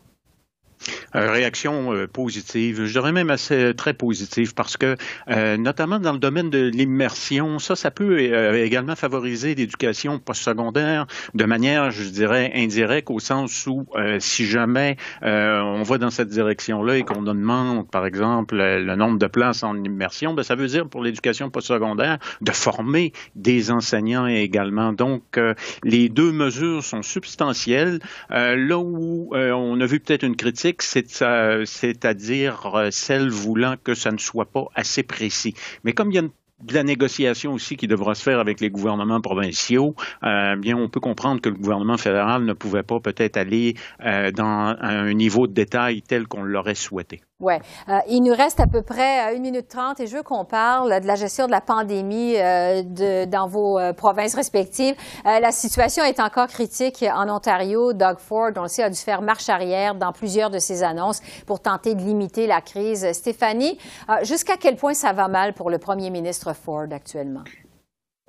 Euh, 1.15 1.31
réaction 1.31 1.93
euh, 1.93 2.07
positive, 2.07 2.85
je 2.85 2.93
dirais 2.93 3.13
même 3.13 3.31
assez 3.31 3.75
très 3.75 3.95
positive 3.95 4.55
parce 4.55 4.77
que 4.77 4.97
euh, 5.29 5.57
notamment 5.57 5.99
dans 5.99 6.13
le 6.13 6.19
domaine 6.19 6.51
de 6.51 6.69
l'immersion, 6.69 7.59
ça, 7.59 7.77
ça 7.77 7.91
peut 7.91 8.21
également 8.57 8.97
favoriser 8.97 9.55
l'éducation 9.55 10.19
postsecondaire 10.19 11.07
de 11.35 11.45
manière, 11.45 11.91
je 11.91 12.05
dirais, 12.05 12.53
indirecte 12.55 13.11
au 13.11 13.19
sens 13.19 13.67
où 13.67 13.87
si 14.19 14.47
jamais 14.47 14.97
on 15.23 15.83
va 15.83 15.99
dans 15.99 16.11
cette 16.11 16.29
direction-là 16.29 16.97
et 16.97 17.03
qu'on 17.03 17.23
demande, 17.23 17.91
par 17.91 18.07
exemple, 18.07 18.57
le 18.57 18.97
nombre 18.97 19.19
de 19.19 19.27
places 19.27 19.63
en 19.63 19.77
immersion, 19.83 20.35
ben, 20.35 20.43
ça 20.43 20.55
veut 20.55 20.67
dire 20.67 20.89
pour 20.89 21.03
l'éducation 21.03 21.51
postsecondaire 21.51 22.19
de 22.41 22.53
former 22.53 23.13
des 23.35 23.71
enseignants 23.71 24.27
également. 24.27 24.93
Donc, 24.93 25.39
les 25.85 26.09
deux 26.09 26.33
mesures 26.33 26.83
sont 26.83 27.03
substantielles. 27.03 28.01
là 28.31 28.79
où 28.79 29.31
on 29.35 29.81
a 29.81 29.87
vu 29.87 30.01
peut-être 30.01 30.25
une 30.25 30.37
critique 30.37 30.72
c'est-à-dire 30.81 32.75
euh, 32.75 32.91
celle 32.91 33.29
voulant 33.29 33.77
que 33.83 33.95
ça 33.95 34.11
ne 34.11 34.19
soit 34.19 34.51
pas 34.51 34.65
assez 34.75 35.03
précis. 35.03 35.55
Mais 35.85 35.93
comme 35.93 36.11
il 36.11 36.15
y 36.15 36.19
a 36.19 36.23
de 36.23 36.75
la 36.75 36.83
négociation 36.85 37.53
aussi 37.53 37.77
qui 37.77 37.89
devra 37.89 38.15
se 38.15 38.23
faire 38.23 38.39
avec 38.39 38.61
les 38.61 38.71
gouvernements 38.71 39.21
provinciaux, 39.21 39.95
euh, 40.23 40.57
bien 40.57 40.77
on 40.77 40.89
peut 40.89 41.01
comprendre 41.01 41.41
que 41.41 41.49
le 41.49 41.57
gouvernement 41.57 41.97
fédéral 41.97 42.45
ne 42.45 42.53
pouvait 42.53 42.85
pas 42.85 43.01
peut-être 43.01 43.37
aller 43.37 43.75
euh, 44.05 44.31
dans 44.31 44.77
un 44.81 45.13
niveau 45.13 45.47
de 45.47 45.53
détail 45.53 46.03
tel 46.03 46.27
qu'on 46.27 46.45
l'aurait 46.45 46.75
souhaité. 46.75 47.21
Oui. 47.43 47.55
Euh, 47.89 47.99
il 48.09 48.23
nous 48.23 48.35
reste 48.35 48.61
à 48.61 48.69
peu 48.69 48.83
près 48.83 49.35
une 49.35 49.43
minute 49.43 49.67
trente 49.67 49.99
et 49.99 50.07
je 50.07 50.17
veux 50.17 50.23
qu'on 50.23 50.45
parle 50.45 51.01
de 51.01 51.07
la 51.09 51.17
gestion 51.17 51.47
de 51.47 51.51
la 51.51 51.61
pandémie 51.61 52.37
euh, 52.37 52.85
de, 52.85 53.25
dans 53.25 53.49
vos 53.49 53.81
euh, 53.81 53.93
provinces 53.93 54.37
respectives. 54.37 54.95
la 55.25 55.51
situation 55.51 56.05
est 56.05 56.21
encore 56.21 56.47
critique 56.47 57.05
en 57.13 57.29
Ontario. 57.29 57.93
Doug 57.93 58.19
Ford, 58.19 58.51
on 58.57 58.63
le 58.63 58.69
sait, 58.69 58.85
a 58.85 58.91
dû 58.91 58.97
faire 58.97 59.23
marche 59.23 59.49
arrière 59.49 59.97
dans 59.97 60.13
plusieurs 60.13 60.51
de 60.51 60.61
ses 60.61 60.85
annonces 60.85 61.21
pour 61.45 61.59
tenter 61.59 61.97
de 61.97 62.03
limiter 62.03 62.47
la 62.47 62.61
crise. 62.61 63.11
Stéphanie, 63.13 63.77
jusqu'à 64.23 64.57
quel 64.57 64.77
point 64.77 64.95
ça 64.95 65.13
va 65.13 65.27
mal 65.27 65.53
pour 65.53 65.69
le 65.69 65.79
premier 65.79 66.11
ministre 66.11 66.53
Ford 66.55 66.87
actuellement? 66.93 67.43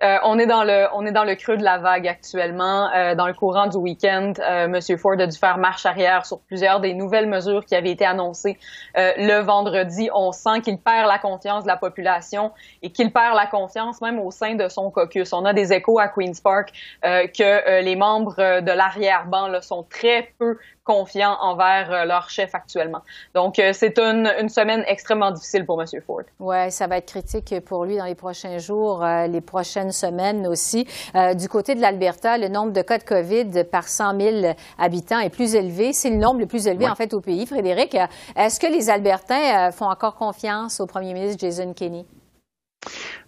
Euh, 0.04 0.18
on 0.24 0.38
est 0.38 0.46
dans 0.46 0.64
le 0.64 0.88
on 0.94 1.06
est 1.06 1.12
dans 1.12 1.24
le 1.24 1.36
creux 1.36 1.56
de 1.56 1.64
la 1.64 1.78
vague 1.78 2.08
actuellement. 2.08 2.90
Euh, 2.94 3.16
dans 3.16 3.28
le 3.28 3.34
courant 3.34 3.68
du 3.68 3.78
week-end, 3.78 4.34
euh, 4.40 4.66
M. 4.66 4.98
Ford 4.98 5.14
a 5.18 5.28
dû 5.28 5.38
faire 5.38 5.58
marche 5.58 5.86
arrière 5.86 6.26
sur 6.26 6.42
plusieurs 6.42 6.82
des 6.82 6.94
nouvelles 6.94 7.28
mesures 7.28 7.66
qui 7.66 7.76
avaient 7.76 7.92
été 7.92 8.06
annoncées 8.06 8.58
le 8.96 9.40
vendredi. 9.40 10.10
On 10.14 10.32
sent 10.32 10.62
qu'il 10.62 10.78
perd 10.78 11.08
la 11.08 11.20
confiance 11.20 11.64
de 11.64 11.68
la 11.68 11.78
population 11.78 12.52
et 12.82 12.92
qu'il 12.92 13.12
perd 13.14 13.36
la 13.36 13.48
confiance 13.48 14.02
même 14.02 14.20
au 14.20 14.32
sein 14.32 14.56
de 14.56 14.68
son 14.68 14.92
caucus. 14.92 15.32
On 15.34 15.46
a 15.46 15.54
des 15.54 15.72
échos 15.74 16.00
à 16.00 16.08
Queens 16.08 16.34
Park 16.44 16.72
que 17.04 17.82
les 17.82 17.96
membres 17.96 18.62
de 18.62 18.72
l'arrière-ban 18.72 19.62
sont 19.62 19.84
très 19.84 20.34
peu 20.38 20.58
confiants 20.84 21.38
envers 21.42 21.92
euh, 21.92 22.06
leur 22.06 22.30
chef 22.30 22.54
actuellement. 22.54 23.02
Donc, 23.34 23.60
euh, 23.60 23.72
c'est 23.74 23.98
une, 24.00 24.32
une, 24.40 24.50
semaine 24.50 24.84
extrêmement 24.88 25.32
difficile 25.32 25.66
pour 25.66 25.82
M. 25.82 25.88
Ford. 26.06 26.24
Oui, 26.40 26.72
ça 26.72 26.88
va 26.88 26.98
être 26.98 27.08
critique 27.08 27.56
pour 27.66 27.86
lui 27.86 27.98
dans 27.98 28.06
les 28.06 28.16
prochains 28.16 28.58
jours, 28.58 29.04
euh, 29.04 29.28
les 29.28 29.42
prochaines 29.42 29.92
semaines 29.92 30.48
aussi. 30.48 30.88
du 31.36 31.48
côté 31.48 31.76
de 31.76 31.82
l'Alberta, 31.82 32.38
le 32.38 32.50
nombre 32.50 32.72
de 32.72 32.82
cas 32.82 32.98
de 32.98 33.04
COVID 33.04 33.64
par 33.66 33.88
100 33.88 34.20
000 34.20 34.56
habitants 34.78 35.20
est 35.20 35.30
plus 35.30 35.56
élevé. 35.56 35.94
C'est 35.94 36.10
le 36.10 36.18
nombre 36.18 36.40
le 36.40 36.48
plus 36.48 36.68
élevé, 36.68 36.88
en 36.88 36.96
fait, 36.96 37.14
au 37.14 37.22
pays. 37.22 37.46
Frédéric, 37.46 37.98
est-ce 38.36 38.60
que 38.60 38.68
les 38.68 38.90
Albertains 38.90 39.72
font 39.72 39.90
encore 39.90 40.16
confiance 40.16 40.80
au 40.80 40.86
premier 40.86 41.14
ministre 41.14 41.40
Jason 41.40 41.74
Kenney? 41.74 42.06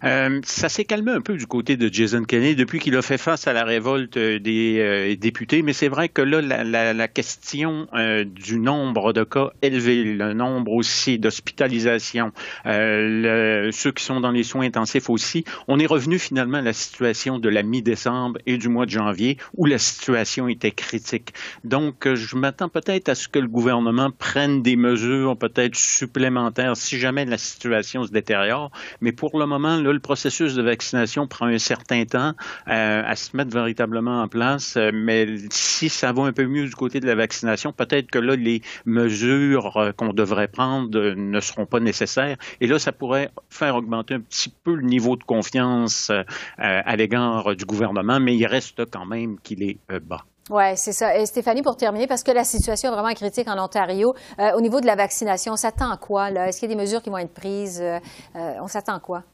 Euh, 0.04 0.40
ça 0.44 0.68
s'est 0.68 0.84
calmé 0.84 1.12
un 1.12 1.20
peu 1.20 1.36
du 1.36 1.46
côté 1.46 1.76
de 1.76 1.92
Jason 1.92 2.24
Kenney 2.24 2.54
depuis 2.54 2.78
qu'il 2.78 2.96
a 2.96 3.02
fait 3.02 3.18
face 3.18 3.46
à 3.46 3.52
la 3.52 3.64
révolte 3.64 4.18
des 4.18 4.78
euh, 4.78 5.16
députés, 5.16 5.62
mais 5.62 5.72
c'est 5.72 5.88
vrai 5.88 6.08
que 6.08 6.22
là, 6.22 6.42
la, 6.42 7.08
question 7.08 7.86
euh, 7.94 8.24
du 8.24 8.58
nombre 8.58 9.12
de 9.12 9.24
cas 9.24 9.50
élevés, 9.62 10.04
le 10.04 10.34
nombre 10.34 10.72
aussi 10.72 11.18
d'hospitalisations, 11.18 12.32
ceux 12.64 13.92
qui 13.94 14.04
sont 14.04 14.20
dans 14.20 14.32
les 14.32 14.42
soins 14.42 14.66
intensifs 14.66 15.08
aussi, 15.08 15.44
on 15.68 15.78
est 15.78 15.86
revenu 15.86 16.18
finalement 16.18 16.58
à 16.58 16.62
la 16.62 16.72
situation 16.72 17.38
de 17.38 17.48
la 17.48 17.62
mi-décembre 17.62 18.38
et 18.46 18.58
du 18.58 18.68
mois 18.68 18.86
de 18.86 18.90
janvier 18.90 19.38
où 19.56 19.66
la 19.66 19.78
situation 19.78 20.48
était 20.48 20.72
critique. 20.72 21.32
Donc, 21.64 22.12
je 22.12 22.36
m'attends 22.36 22.68
peut-être 22.68 23.08
à 23.08 23.14
ce 23.14 23.28
que 23.28 23.38
le 23.38 23.48
gouvernement 23.48 24.10
prenne 24.10 24.62
des 24.62 24.76
mesures 24.76 25.36
peut-être 25.38 25.76
supplémentaires 25.76 26.76
si 26.76 26.98
jamais 26.98 27.24
la 27.24 27.38
situation 27.38 28.04
se 28.04 28.10
détériore, 28.10 28.70
mais 29.00 29.12
pour 29.12 29.38
le 29.38 29.45
moment, 29.46 29.76
le 29.76 29.98
processus 30.00 30.54
de 30.54 30.62
vaccination 30.62 31.26
prend 31.26 31.46
un 31.46 31.58
certain 31.58 32.04
temps 32.04 32.32
euh, 32.68 33.02
à 33.04 33.16
se 33.16 33.36
mettre 33.36 33.52
véritablement 33.52 34.22
en 34.22 34.28
place. 34.28 34.76
Euh, 34.76 34.90
mais 34.92 35.26
si 35.50 35.88
ça 35.88 36.12
va 36.12 36.22
un 36.22 36.32
peu 36.32 36.46
mieux 36.46 36.66
du 36.66 36.74
côté 36.74 37.00
de 37.00 37.06
la 37.06 37.14
vaccination, 37.14 37.72
peut-être 37.72 38.10
que 38.10 38.18
là, 38.18 38.36
les 38.36 38.62
mesures 38.84 39.76
euh, 39.76 39.92
qu'on 39.92 40.12
devrait 40.12 40.48
prendre 40.48 40.98
ne 40.98 41.40
seront 41.40 41.66
pas 41.66 41.80
nécessaires. 41.80 42.36
Et 42.60 42.66
là, 42.66 42.78
ça 42.78 42.92
pourrait 42.92 43.30
faire 43.50 43.76
augmenter 43.76 44.14
un 44.14 44.20
petit 44.20 44.52
peu 44.64 44.74
le 44.74 44.82
niveau 44.82 45.16
de 45.16 45.24
confiance 45.24 46.10
à 46.58 46.96
l'égard 46.96 47.54
du 47.56 47.64
gouvernement, 47.64 48.20
mais 48.20 48.36
il 48.36 48.46
reste 48.46 48.84
quand 48.90 49.06
même 49.06 49.38
qu'il 49.40 49.62
est 49.62 49.78
bas. 50.02 50.24
Oui, 50.50 50.76
c'est 50.76 50.92
ça. 50.92 51.18
Et 51.18 51.26
Stéphanie, 51.26 51.62
pour 51.62 51.76
terminer, 51.76 52.06
parce 52.06 52.22
que 52.22 52.30
la 52.30 52.44
situation 52.44 52.90
est 52.90 52.92
vraiment 52.92 53.12
critique 53.14 53.48
en 53.48 53.58
Ontario, 53.62 54.14
au 54.38 54.60
niveau 54.60 54.80
de 54.80 54.86
la 54.86 54.94
vaccination, 54.94 55.54
on 55.54 55.56
s'attend 55.56 55.90
à 55.90 55.96
quoi? 55.96 56.30
Est-ce 56.30 56.60
qu'il 56.60 56.68
y 56.70 56.72
a 56.72 56.76
des 56.76 56.80
mesures 56.80 57.02
qui 57.02 57.10
vont 57.10 57.18
être 57.18 57.34
prises? 57.34 57.82
on 58.34 58.68
s'attend 58.68 58.94
à 58.94 59.00
quoi? 59.00 59.24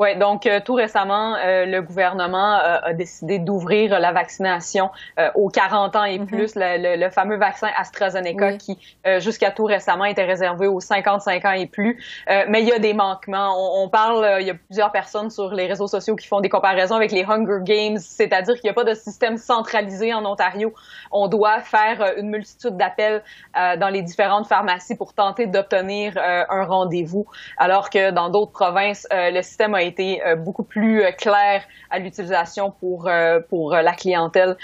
Oui, 0.00 0.16
donc 0.16 0.46
euh, 0.46 0.60
tout 0.64 0.74
récemment, 0.74 1.36
euh, 1.36 1.66
le 1.66 1.80
gouvernement 1.80 2.56
euh, 2.56 2.78
a 2.82 2.92
décidé 2.94 3.38
d'ouvrir 3.38 4.00
la 4.00 4.12
vaccination 4.12 4.90
aux 5.34 5.48
40 5.48 5.96
ans 5.96 6.04
et 6.04 6.18
mhm. 6.18 6.26
plus, 6.26 6.54
le, 6.56 6.96
le, 6.96 7.10
fameux 7.10 7.36
vaccin 7.36 7.68
AstraZeneca 7.76 8.54
qui, 8.54 8.78
jusqu'à 9.18 9.50
tout 9.50 9.64
récemment, 9.64 10.04
était 10.04 10.24
réservé 10.24 10.66
aux 10.66 10.80
55 10.80 11.44
ans 11.44 11.52
et 11.52 11.66
plus. 11.66 12.02
mais 12.48 12.62
il 12.62 12.68
y 12.68 12.72
a 12.72 12.78
des 12.78 12.94
manquements. 12.94 13.54
On, 13.56 13.84
on 13.84 13.88
parle, 13.88 14.38
il 14.40 14.46
y 14.46 14.50
a 14.50 14.54
plusieurs 14.54 14.90
personnes 14.90 15.30
sur 15.30 15.52
les 15.52 15.66
réseaux 15.66 15.86
sociaux 15.86 16.16
qui 16.16 16.26
font 16.26 16.40
des 16.40 16.48
comparaisons 16.48 16.96
avec 16.96 17.12
les 17.12 17.24
Hunger 17.24 17.60
Games, 17.62 17.98
c'est-à-dire 17.98 18.54
qu'il 18.54 18.64
n'y 18.64 18.70
a 18.70 18.74
pas 18.74 18.84
de 18.84 18.94
système 18.94 19.36
centralisé 19.36 20.12
en 20.12 20.24
Ontario. 20.24 20.72
On 21.12 21.28
doit 21.28 21.60
faire 21.60 22.14
une 22.16 22.30
multitude 22.30 22.76
d'appels 22.76 23.22
dans 23.54 23.88
les 23.88 24.02
différentes 24.02 24.46
pharmacies 24.46 24.96
pour 24.96 25.14
tenter 25.14 25.46
d'obtenir 25.46 26.14
un 26.18 26.64
rendez-vous, 26.64 27.26
alors 27.56 27.90
que 27.90 28.10
dans 28.10 28.30
d'autres 28.30 28.52
provinces, 28.52 29.06
le 29.10 29.42
système 29.42 29.63
a 29.72 29.82
été 29.82 30.20
euh, 30.26 30.36
beaucoup 30.36 30.64
plus 30.64 31.02
euh, 31.02 31.12
clair 31.12 31.62
à 31.90 31.98
l'utilisation 31.98 32.72
pour 32.80 33.08
euh, 33.08 33.38
pour 33.48 33.72
la 33.72 33.92
clientèle. 33.92 34.56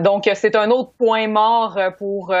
donc 0.00 0.28
c'est 0.34 0.56
un 0.56 0.70
autre 0.70 0.90
point 0.98 1.28
mort 1.28 1.78
pour 1.98 2.34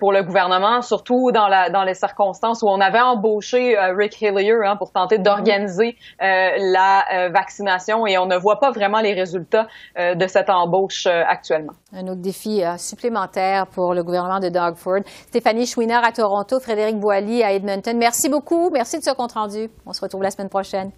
pour 0.00 0.12
le 0.12 0.22
gouvernement, 0.22 0.80
surtout 0.80 1.32
dans 1.32 1.48
la 1.48 1.70
dans 1.70 1.82
les 1.82 1.94
circonstances 1.94 2.62
où 2.62 2.68
on 2.68 2.80
avait 2.80 3.00
embauché 3.00 3.76
Rick 3.96 4.20
Hillier 4.22 4.54
hein, 4.64 4.76
pour 4.76 4.92
tenter 4.92 5.18
d'organiser 5.18 5.96
la 6.20 7.28
vaccination 7.32 8.06
et 8.06 8.16
on 8.18 8.26
ne 8.26 8.36
voit 8.36 8.60
pas 8.60 8.70
vraiment 8.70 9.00
les 9.00 9.12
résultats 9.12 9.66
de 9.98 10.26
cette 10.26 10.50
embauche 10.50 11.06
actuellement. 11.06 11.72
Un 11.92 12.06
autre 12.06 12.22
défi 12.22 12.62
supplémentaire 12.78 13.66
pour 13.66 13.94
le 13.94 14.02
gouvernement 14.04 14.40
de 14.40 14.48
Doug 14.48 14.76
Ford. 14.76 15.02
Stéphanie 15.28 15.66
Chouinard 15.66 16.04
à 16.04 16.12
Toronto, 16.12 16.60
Frédéric 16.60 16.98
Boilly 16.98 17.42
à 17.42 17.52
Edmonton. 17.52 17.96
Merci 17.98 18.28
beaucoup. 18.28 18.70
Merci 18.70 18.98
de 18.98 19.04
ce 19.04 19.14
compte 19.14 19.32
rendu. 19.32 19.68
On 19.86 19.92
se 19.92 20.00
retrouve 20.00 20.22
la 20.22 20.30
semaine 20.30 20.48
prochaine. 20.48 20.92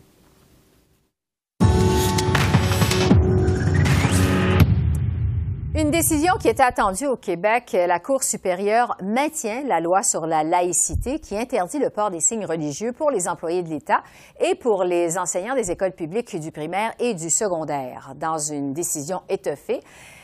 Une 5.79 5.91
décision 5.91 6.33
qui 6.41 6.49
était 6.49 6.63
attendue 6.63 7.07
au 7.07 7.17
Québec, 7.17 7.77
la 7.87 8.01
Cour 8.01 8.23
supérieure 8.23 8.97
maintient 9.03 9.63
la 9.67 9.79
loi 9.79 10.03
sur 10.03 10.27
la 10.27 10.43
laïcité 10.43 11.19
qui 11.19 11.37
interdit 11.37 11.79
le 11.79 11.91
port 11.91 12.11
des 12.11 12.21
signes 12.21 12.47
religieux 12.47 12.93
pour 12.93 13.11
les 13.11 13.29
employés 13.29 13.63
de 13.63 13.69
l'État 13.69 14.03
et 14.41 14.55
pour 14.55 14.85
les 14.85 15.19
enseignants 15.19 15.55
des 15.55 15.71
écoles 15.71 15.93
publiques 15.93 16.35
du 16.41 16.51
primaire 16.51 16.95
et 16.99 17.13
du 17.13 17.29
secondaire. 17.29 18.15
Dans 18.17 18.39
une 18.39 18.73
décision 18.73 19.21
étoffée, 19.29 19.83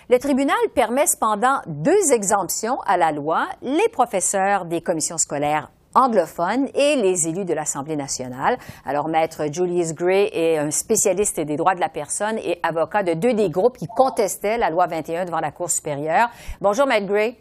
le 0.09 0.19
tribunal 0.19 0.57
permet 0.75 1.07
cependant 1.07 1.61
deux 1.67 2.13
exemptions 2.13 2.81
à 2.87 2.97
la 2.97 3.13
loi, 3.13 3.47
les 3.61 3.91
professeurs 3.93 4.65
des 4.65 4.81
commissions 4.81 5.19
scolaires 5.19 5.69
anglophones 5.95 6.69
et 6.75 6.97
les 6.97 7.29
élus 7.29 7.45
de 7.45 7.55
l'Assemblée 7.55 7.97
nationale. 7.97 8.59
Alors, 8.85 9.09
Maître 9.09 9.47
Julius 9.53 9.95
Gray 9.95 10.31
est 10.33 10.59
un 10.59 10.71
spécialiste 10.71 11.41
des 11.41 11.57
droits 11.57 11.75
de 11.75 11.81
la 11.81 11.89
personne 11.89 12.39
et 12.39 12.59
avocat 12.63 13.03
de 13.03 13.15
deux 13.15 13.35
des 13.35 13.51
groupes 13.51 13.77
qui 13.77 13.87
contestaient 13.87 14.59
la 14.59 14.71
loi 14.71 14.87
21 14.87 15.25
devant 15.25 15.41
la 15.41 15.51
Cour 15.51 15.71
supérieure. 15.71 16.29
Bonjour, 16.61 16.87
Maître 16.87 17.07
Gray. 17.07 17.37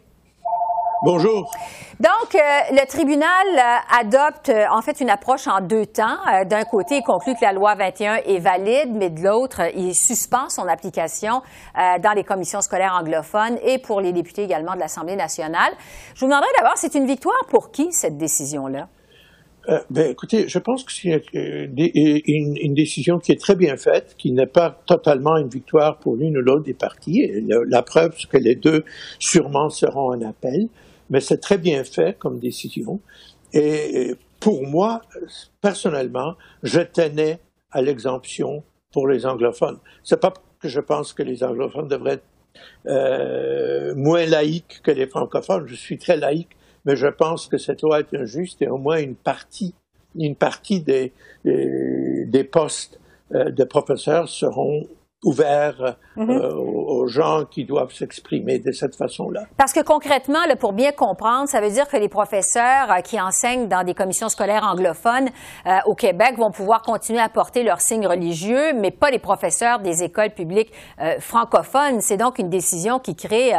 Bonjour. 1.04 1.50
Donc, 1.98 2.36
euh, 2.36 2.38
le 2.70 2.86
tribunal 2.86 3.26
euh, 3.26 3.98
adopte 4.00 4.50
euh, 4.50 4.66
en 4.70 4.82
fait 4.82 5.00
une 5.00 5.10
approche 5.10 5.48
en 5.48 5.60
deux 5.60 5.84
temps. 5.84 6.16
D'un 6.46 6.62
côté, 6.62 6.98
il 6.98 7.02
conclut 7.02 7.34
que 7.34 7.44
la 7.44 7.52
loi 7.52 7.74
21 7.74 8.18
est 8.24 8.38
valide, 8.38 8.90
mais 8.94 9.10
de 9.10 9.20
l'autre, 9.20 9.62
il 9.76 9.96
suspend 9.96 10.48
son 10.48 10.68
application 10.68 11.42
dans 11.74 12.12
les 12.14 12.22
commissions 12.22 12.60
scolaires 12.60 12.96
anglophones 13.00 13.58
et 13.64 13.78
pour 13.78 14.00
les 14.00 14.12
députés 14.12 14.44
également 14.44 14.74
de 14.74 14.80
l'Assemblée 14.80 15.16
nationale. 15.16 15.72
Je 16.14 16.20
vous 16.20 16.26
demanderais 16.26 16.50
d'abord, 16.58 16.76
c'est 16.76 16.94
une 16.94 17.06
victoire 17.06 17.46
pour 17.48 17.72
qui 17.72 17.92
cette 17.92 18.16
décision-là? 18.16 18.86
ben, 19.90 20.10
écoutez, 20.10 20.48
je 20.48 20.58
pense 20.58 20.82
que 20.82 20.92
c'est 20.92 21.22
une, 21.32 22.56
une, 22.56 22.74
décision 22.74 23.18
qui 23.18 23.30
est 23.30 23.40
très 23.40 23.54
bien 23.54 23.76
faite, 23.76 24.16
qui 24.18 24.32
n'est 24.32 24.48
pas 24.48 24.76
totalement 24.86 25.36
une 25.36 25.48
victoire 25.48 25.98
pour 25.98 26.16
l'une 26.16 26.36
ou 26.36 26.40
l'autre 26.40 26.64
des 26.64 26.74
partis. 26.74 27.30
La, 27.46 27.58
la 27.64 27.82
preuve, 27.82 28.12
c'est 28.18 28.28
que 28.28 28.38
les 28.38 28.56
deux 28.56 28.84
sûrement 29.20 29.68
seront 29.68 30.10
un 30.10 30.22
appel 30.22 30.68
mais 31.10 31.20
c'est 31.20 31.38
très 31.38 31.58
bien 31.58 31.84
fait 31.84 32.18
comme 32.18 32.38
décision. 32.38 33.00
Et 33.52 34.16
pour 34.40 34.66
moi, 34.66 35.02
personnellement, 35.60 36.36
je 36.62 36.80
tenais 36.80 37.38
à 37.70 37.82
l'exemption 37.82 38.64
pour 38.92 39.08
les 39.08 39.26
anglophones. 39.26 39.78
C'est 40.02 40.20
pas 40.20 40.32
que 40.60 40.68
je 40.68 40.80
pense 40.80 41.12
que 41.12 41.22
les 41.22 41.42
anglophones 41.42 41.88
devraient 41.88 42.14
être 42.14 42.24
euh, 42.86 43.94
moins 43.94 44.26
laïques 44.26 44.80
que 44.82 44.90
les 44.90 45.06
francophones. 45.06 45.66
Je 45.66 45.74
suis 45.74 45.98
très 45.98 46.16
laïque, 46.16 46.56
mais 46.84 46.96
je 46.96 47.06
pense 47.06 47.46
que 47.46 47.58
cette 47.58 47.82
loi 47.82 48.00
est 48.00 48.14
injuste 48.14 48.62
et 48.62 48.68
au 48.68 48.78
moins 48.78 48.98
une 48.98 49.16
partie, 49.16 49.74
une 50.14 50.36
partie 50.36 50.80
des, 50.80 51.12
des, 51.44 52.44
postes 52.44 53.00
euh, 53.34 53.50
de 53.50 53.64
professeurs 53.64 54.28
seront 54.28 54.86
ouvert 55.24 55.96
euh, 56.18 56.52
aux 56.54 57.06
gens 57.06 57.44
qui 57.44 57.64
doivent 57.64 57.92
s'exprimer 57.92 58.58
de 58.58 58.72
cette 58.72 58.96
façon-là. 58.96 59.44
Parce 59.56 59.72
que 59.72 59.80
concrètement, 59.80 60.40
pour 60.58 60.72
bien 60.72 60.90
comprendre, 60.92 61.48
ça 61.48 61.60
veut 61.60 61.70
dire 61.70 61.88
que 61.88 61.96
les 61.96 62.08
professeurs 62.08 62.90
euh, 62.90 63.00
qui 63.00 63.20
enseignent 63.20 63.68
dans 63.68 63.84
des 63.84 63.94
commissions 63.94 64.28
scolaires 64.28 64.64
anglophones 64.64 65.28
euh, 65.66 65.78
au 65.86 65.94
Québec 65.94 66.34
vont 66.38 66.50
pouvoir 66.50 66.82
continuer 66.82 67.20
à 67.20 67.28
porter 67.28 67.62
leurs 67.62 67.80
signes 67.80 68.06
religieux, 68.06 68.72
mais 68.74 68.90
pas 68.90 69.10
les 69.10 69.20
professeurs 69.20 69.78
des 69.78 70.02
écoles 70.02 70.30
publiques 70.30 70.72
francophones. 71.20 72.00
C'est 72.00 72.16
donc 72.16 72.38
une 72.38 72.50
décision 72.50 72.98
qui 72.98 73.14
crée 73.14 73.52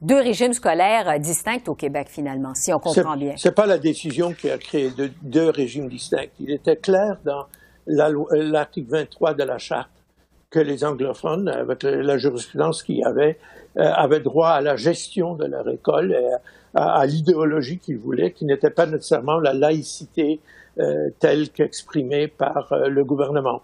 deux 0.00 0.20
régimes 0.20 0.52
scolaires 0.52 1.18
distincts 1.18 1.68
au 1.68 1.74
Québec, 1.74 2.08
finalement, 2.10 2.54
si 2.54 2.72
on 2.72 2.78
comprend 2.78 3.16
bien. 3.16 3.34
C'est 3.36 3.54
pas 3.54 3.66
la 3.66 3.78
décision 3.78 4.32
qui 4.32 4.50
a 4.50 4.58
créé 4.58 4.90
deux 5.22 5.50
régimes 5.50 5.88
distincts. 5.88 6.30
Il 6.40 6.50
était 6.50 6.76
clair 6.76 7.18
dans 7.24 7.46
l'article 7.86 8.90
23 8.90 9.34
de 9.34 9.44
la 9.44 9.58
Charte 9.58 9.90
que 10.52 10.60
les 10.60 10.84
anglophones, 10.84 11.48
avec 11.48 11.82
la 11.82 12.18
jurisprudence 12.18 12.82
qu'il 12.82 12.98
y 12.98 13.04
avait, 13.04 13.38
euh, 13.78 13.90
avaient 13.94 14.20
droit 14.20 14.50
à 14.50 14.60
la 14.60 14.76
gestion 14.76 15.34
de 15.34 15.46
leur 15.46 15.66
école, 15.68 16.12
et 16.12 16.28
à, 16.74 17.04
l'idéologie 17.06 17.78
qu'ils 17.78 17.98
voulaient, 17.98 18.32
qui 18.32 18.44
n'était 18.44 18.70
pas 18.70 18.86
nécessairement 18.86 19.38
la 19.38 19.54
laïcité 19.54 20.40
euh, 20.78 21.08
telle 21.18 21.48
qu'exprimée 21.50 22.28
par 22.28 22.70
euh, 22.72 22.88
le 22.88 23.02
gouvernement. 23.02 23.62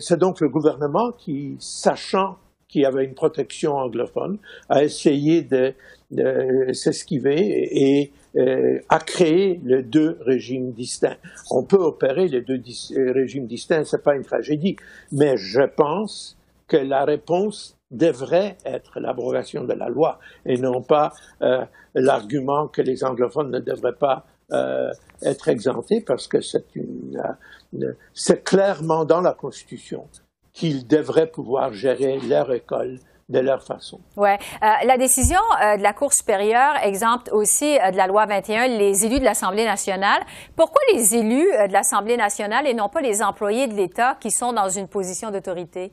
C'est 0.00 0.18
donc 0.18 0.40
le 0.40 0.48
gouvernement 0.48 1.12
qui, 1.12 1.56
sachant 1.58 2.38
qu'il 2.66 2.82
y 2.82 2.86
avait 2.86 3.04
une 3.04 3.14
protection 3.14 3.74
anglophone, 3.74 4.38
a 4.70 4.82
essayé 4.82 5.42
de, 5.42 5.74
de 6.10 6.72
s'esquiver 6.72 7.68
et 7.72 8.12
euh, 8.36 8.80
a 8.88 8.98
créé 8.98 9.60
les 9.64 9.82
deux 9.82 10.18
régimes 10.20 10.72
distincts. 10.72 11.16
On 11.50 11.62
peut 11.62 11.76
opérer 11.76 12.28
les 12.28 12.42
deux 12.42 12.62
euh, 12.92 13.12
régimes 13.12 13.46
distincts, 13.46 13.84
c'est 13.84 14.02
pas 14.02 14.14
une 14.14 14.24
tragédie, 14.24 14.76
mais 15.12 15.36
je 15.36 15.62
pense 15.62 16.36
que 16.68 16.76
la 16.76 17.04
réponse 17.04 17.76
devrait 17.90 18.56
être 18.64 19.00
l'abrogation 19.00 19.64
de 19.64 19.72
la 19.72 19.88
loi 19.88 20.18
et 20.44 20.58
non 20.58 20.82
pas 20.82 21.12
euh, 21.42 21.64
l'argument 21.94 22.68
que 22.68 22.82
les 22.82 23.04
anglophones 23.04 23.50
ne 23.50 23.60
devraient 23.60 23.94
pas 23.94 24.26
euh, 24.52 24.90
être 25.22 25.48
exemptés 25.48 26.00
parce 26.00 26.28
que 26.28 26.38
c'est 26.40 28.44
clairement 28.44 29.04
dans 29.04 29.20
la 29.20 29.32
Constitution 29.32 30.08
qu'ils 30.52 30.86
devraient 30.86 31.30
pouvoir 31.30 31.72
gérer 31.72 32.20
leur 32.20 32.52
école 32.52 32.98
de 33.28 33.40
leur 33.40 33.62
façon. 33.62 34.00
Ouais. 34.16 34.38
Euh, 34.62 34.66
la 34.86 34.96
décision 34.98 35.40
euh, 35.60 35.76
de 35.76 35.82
la 35.82 35.92
Cour 35.92 36.12
supérieure 36.12 36.74
exempte 36.82 37.30
aussi 37.32 37.78
euh, 37.78 37.90
de 37.90 37.96
la 37.96 38.06
loi 38.06 38.24
21 38.26 38.68
les 38.68 39.04
élus 39.04 39.18
de 39.18 39.24
l'Assemblée 39.24 39.64
nationale. 39.64 40.22
Pourquoi 40.54 40.80
les 40.92 41.16
élus 41.16 41.50
de 41.68 41.72
l'Assemblée 41.72 42.16
nationale 42.16 42.66
et 42.66 42.74
non 42.74 42.88
pas 42.88 43.00
les 43.00 43.22
employés 43.22 43.66
de 43.66 43.74
l'État 43.74 44.16
qui 44.20 44.30
sont 44.30 44.52
dans 44.52 44.68
une 44.68 44.86
position 44.86 45.30
d'autorité? 45.30 45.92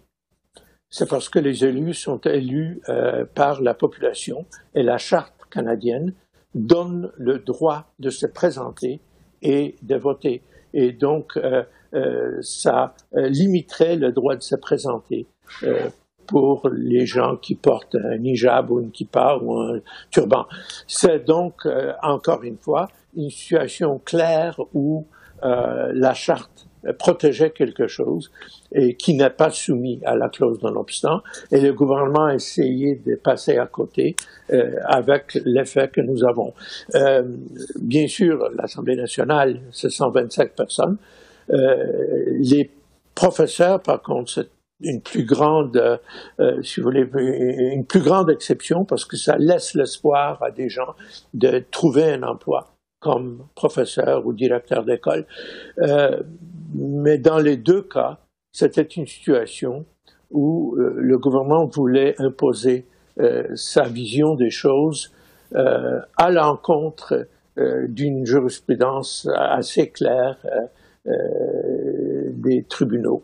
C'est 0.89 1.09
parce 1.09 1.27
que 1.27 1.39
les 1.39 1.65
élus 1.65 1.95
sont 1.95 2.19
élus 2.19 2.79
par 3.33 3.61
la 3.61 3.73
population 3.73 4.45
et 4.75 4.83
la 4.83 4.99
Charte 4.99 5.33
canadienne 5.49 6.13
donne 6.53 7.11
le 7.17 7.39
droit 7.39 7.91
de 7.97 8.11
se 8.11 8.27
présenter 8.27 9.01
et 9.41 9.75
de 9.81 9.95
voter. 9.95 10.43
Et 10.75 10.91
donc, 10.91 11.39
ça 12.41 12.93
limiterait 13.13 13.95
le 13.95 14.11
droit 14.11 14.35
de 14.35 14.43
se 14.43 14.55
présenter 14.55 15.25
pour 16.27 16.69
les 16.69 17.05
gens 17.05 17.37
qui 17.37 17.55
portent 17.55 17.95
un 17.95 18.23
hijab 18.23 18.71
ou 18.71 18.79
une 18.79 18.91
kippa 18.91 19.37
ou 19.41 19.57
un 19.57 19.79
turban. 20.11 20.45
C'est 20.87 21.25
donc, 21.25 21.65
euh, 21.65 21.93
encore 22.01 22.43
une 22.43 22.57
fois, 22.57 22.89
une 23.15 23.29
situation 23.29 23.99
claire 24.03 24.59
où 24.73 25.05
euh, 25.43 25.91
la 25.93 26.13
charte 26.13 26.67
protégeait 26.99 27.51
quelque 27.51 27.87
chose 27.87 28.29
et 28.73 28.95
qui 28.95 29.13
n'est 29.13 29.29
pas 29.29 29.51
soumis 29.51 30.01
à 30.05 30.15
la 30.15 30.27
clause 30.27 30.59
de 30.59 30.67
l'obstant 30.67 31.21
et 31.49 31.61
le 31.61 31.71
gouvernement 31.71 32.25
a 32.25 32.35
essayé 32.35 32.95
de 32.95 33.15
passer 33.15 33.57
à 33.57 33.67
côté 33.67 34.17
euh, 34.51 34.75
avec 34.83 35.39
l'effet 35.45 35.87
que 35.87 36.01
nous 36.01 36.25
avons. 36.25 36.53
bien 37.79 38.07
sûr, 38.07 38.49
l'Assemblée 38.57 38.97
nationale, 38.97 39.61
c'est 39.71 39.89
125 39.89 40.51
personnes. 40.51 40.97
les 41.47 42.69
professeurs, 43.15 43.81
par 43.81 44.01
contre, 44.01 44.29
c'est 44.31 44.49
une 44.83 45.01
plus 45.01 45.25
grande, 45.25 45.99
euh, 46.39 46.61
si 46.61 46.79
vous 46.79 46.85
voulez, 46.85 47.09
une 47.13 47.85
plus 47.85 48.01
grande 48.01 48.29
exception 48.29 48.85
parce 48.85 49.05
que 49.05 49.17
ça 49.17 49.37
laisse 49.37 49.73
l'espoir 49.73 50.41
à 50.43 50.51
des 50.51 50.69
gens 50.69 50.95
de 51.33 51.63
trouver 51.71 52.13
un 52.13 52.23
emploi 52.23 52.75
comme 52.99 53.47
professeur 53.55 54.25
ou 54.25 54.33
directeur 54.33 54.83
d'école. 54.83 55.25
Euh, 55.79 56.21
mais 56.75 57.17
dans 57.17 57.39
les 57.39 57.57
deux 57.57 57.81
cas, 57.81 58.19
c'était 58.51 58.81
une 58.83 59.07
situation 59.07 59.85
où 60.31 60.75
euh, 60.77 60.93
le 60.97 61.17
gouvernement 61.17 61.65
voulait 61.65 62.15
imposer 62.19 62.85
sa 63.53 63.83
vision 63.83 64.33
des 64.33 64.49
choses 64.49 65.11
à 65.53 66.31
l'encontre 66.31 67.27
d'une 67.55 68.25
jurisprudence 68.25 69.29
assez 69.35 69.91
claire 69.91 70.43
des 71.05 72.63
tribunaux. 72.63 73.21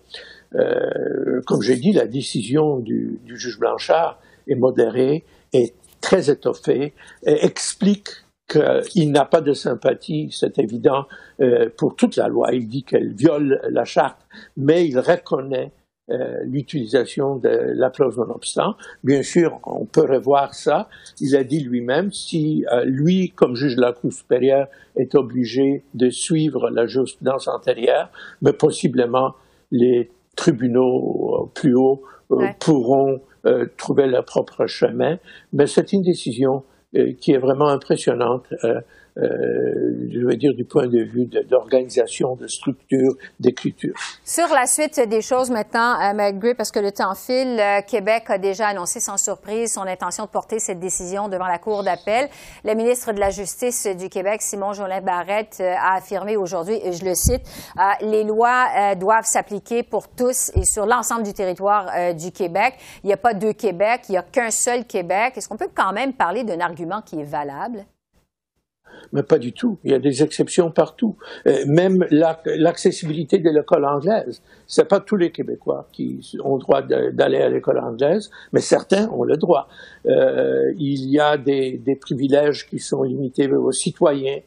Euh, 0.55 1.41
comme 1.45 1.61
j'ai 1.61 1.75
dit, 1.75 1.91
la 1.91 2.07
décision 2.07 2.79
du, 2.79 3.19
juge 3.25 3.59
Blanchard 3.59 4.19
est 4.47 4.55
modérée, 4.55 5.23
est 5.53 5.75
très 6.01 6.29
étoffée, 6.29 6.93
explique 7.23 8.09
qu'il 8.47 9.11
n'a 9.11 9.25
pas 9.25 9.41
de 9.41 9.53
sympathie, 9.53 10.29
c'est 10.31 10.57
évident, 10.57 11.05
euh, 11.39 11.69
pour 11.77 11.95
toute 11.95 12.15
la 12.15 12.27
loi. 12.27 12.49
Il 12.53 12.67
dit 12.67 12.83
qu'elle 12.83 13.13
viole 13.13 13.61
la 13.69 13.85
charte, 13.85 14.17
mais 14.57 14.87
il 14.87 14.97
reconnaît 14.97 15.71
euh, 16.09 16.39
l'utilisation 16.45 17.35
de 17.35 17.49
la 17.49 17.91
clause 17.91 18.17
non-obstant. 18.17 18.75
Bien 19.03 19.21
sûr, 19.21 19.59
on 19.65 19.85
peut 19.85 20.11
revoir 20.11 20.55
ça. 20.55 20.89
Il 21.19 21.35
a 21.35 21.43
dit 21.43 21.59
lui-même, 21.59 22.11
si 22.11 22.65
lui, 22.85 23.29
comme 23.35 23.55
juge 23.55 23.75
de 23.75 23.81
la 23.81 23.93
Cour 23.93 24.11
supérieure, 24.11 24.67
est 24.95 25.13
obligé 25.13 25.83
de 25.93 26.09
suivre 26.09 26.71
la 26.71 26.87
jurisprudence 26.87 27.47
antérieure, 27.47 28.09
mais 28.41 28.53
possiblement 28.53 29.35
les 29.69 30.09
tribunaux 30.35 31.43
euh, 31.43 31.51
plus 31.53 31.75
hauts 31.75 32.01
euh, 32.31 32.47
pourront 32.59 33.21
euh, 33.45 33.65
trouver 33.77 34.07
leur 34.07 34.25
propre 34.25 34.65
chemin. 34.67 35.17
Mais 35.53 35.67
c'est 35.67 35.93
une 35.93 36.01
décision 36.01 36.63
qui 37.21 37.33
est 37.33 37.37
vraiment 37.37 37.67
impressionnante 37.67 38.47
je 39.17 40.25
veux 40.25 40.35
dire, 40.35 40.53
du 40.53 40.65
point 40.65 40.87
de 40.87 41.03
vue 41.03 41.25
d'organisation, 41.49 42.35
de, 42.35 42.47
structure, 42.47 43.15
d'écriture. 43.39 43.93
Sur 44.23 44.47
la 44.49 44.65
suite 44.65 44.99
des 45.07 45.21
choses 45.21 45.49
maintenant, 45.49 45.99
euh, 46.01 46.53
parce 46.55 46.71
que 46.71 46.79
le 46.79 46.91
temps 46.91 47.15
file, 47.15 47.59
euh, 47.59 47.81
Québec 47.81 48.25
a 48.27 48.37
déjà 48.37 48.67
annoncé 48.67 48.99
sans 48.99 49.17
surprise 49.17 49.73
son 49.73 49.81
intention 49.81 50.25
de 50.25 50.29
porter 50.29 50.59
cette 50.59 50.79
décision 50.79 51.27
devant 51.27 51.47
la 51.47 51.57
Cour 51.57 51.83
d'appel. 51.83 52.29
Le 52.63 52.73
ministre 52.73 53.11
de 53.13 53.19
la 53.19 53.29
Justice 53.29 53.87
du 53.87 54.09
Québec, 54.09 54.41
Simon 54.41 54.73
Jolin 54.73 55.01
Barrette, 55.01 55.57
euh, 55.59 55.73
a 55.73 55.97
affirmé 55.97 56.37
aujourd'hui, 56.37 56.79
et 56.83 56.93
je 56.93 57.05
le 57.05 57.15
cite, 57.15 57.41
les 58.01 58.23
lois 58.23 58.95
doivent 58.95 59.25
s'appliquer 59.25 59.83
pour 59.83 60.07
tous 60.07 60.51
et 60.55 60.63
sur 60.63 60.85
l'ensemble 60.85 61.23
du 61.23 61.33
territoire 61.33 62.13
du 62.13 62.31
Québec. 62.31 62.75
Il 63.03 63.07
n'y 63.07 63.13
a 63.13 63.17
pas 63.17 63.33
deux 63.33 63.53
Québec, 63.53 64.01
il 64.09 64.13
n'y 64.13 64.17
a 64.17 64.21
qu'un 64.23 64.51
seul 64.51 64.85
Québec. 64.85 65.33
Est-ce 65.35 65.47
qu'on 65.47 65.57
peut 65.57 65.69
quand 65.73 65.93
même 65.93 66.13
parler 66.13 66.43
d'un 66.43 66.59
argument 66.59 67.01
qui 67.01 67.19
est 67.19 67.23
valable? 67.23 67.85
Mais 69.13 69.23
pas 69.23 69.39
du 69.39 69.53
tout. 69.53 69.77
Il 69.83 69.91
y 69.91 69.93
a 69.93 69.99
des 69.99 70.23
exceptions 70.23 70.71
partout. 70.71 71.15
Euh, 71.47 71.63
même 71.65 72.05
l'accessibilité 72.11 73.39
de 73.39 73.49
l'école 73.49 73.85
anglaise. 73.85 74.41
C'est 74.67 74.87
pas 74.87 74.99
tous 74.99 75.15
les 75.15 75.31
Québécois 75.31 75.87
qui 75.91 76.37
ont 76.43 76.55
le 76.55 76.61
droit 76.61 76.81
d'aller 76.81 77.41
à 77.41 77.49
l'école 77.49 77.79
anglaise, 77.79 78.29
mais 78.53 78.61
certains 78.61 79.09
ont 79.09 79.23
le 79.23 79.37
droit. 79.37 79.67
Euh, 80.05 80.71
il 80.77 81.09
y 81.09 81.19
a 81.19 81.37
des, 81.37 81.81
privilèges 81.99 82.67
qui 82.67 82.79
sont 82.79 83.03
limités 83.03 83.51
aux 83.51 83.71
citoyens. 83.71 84.39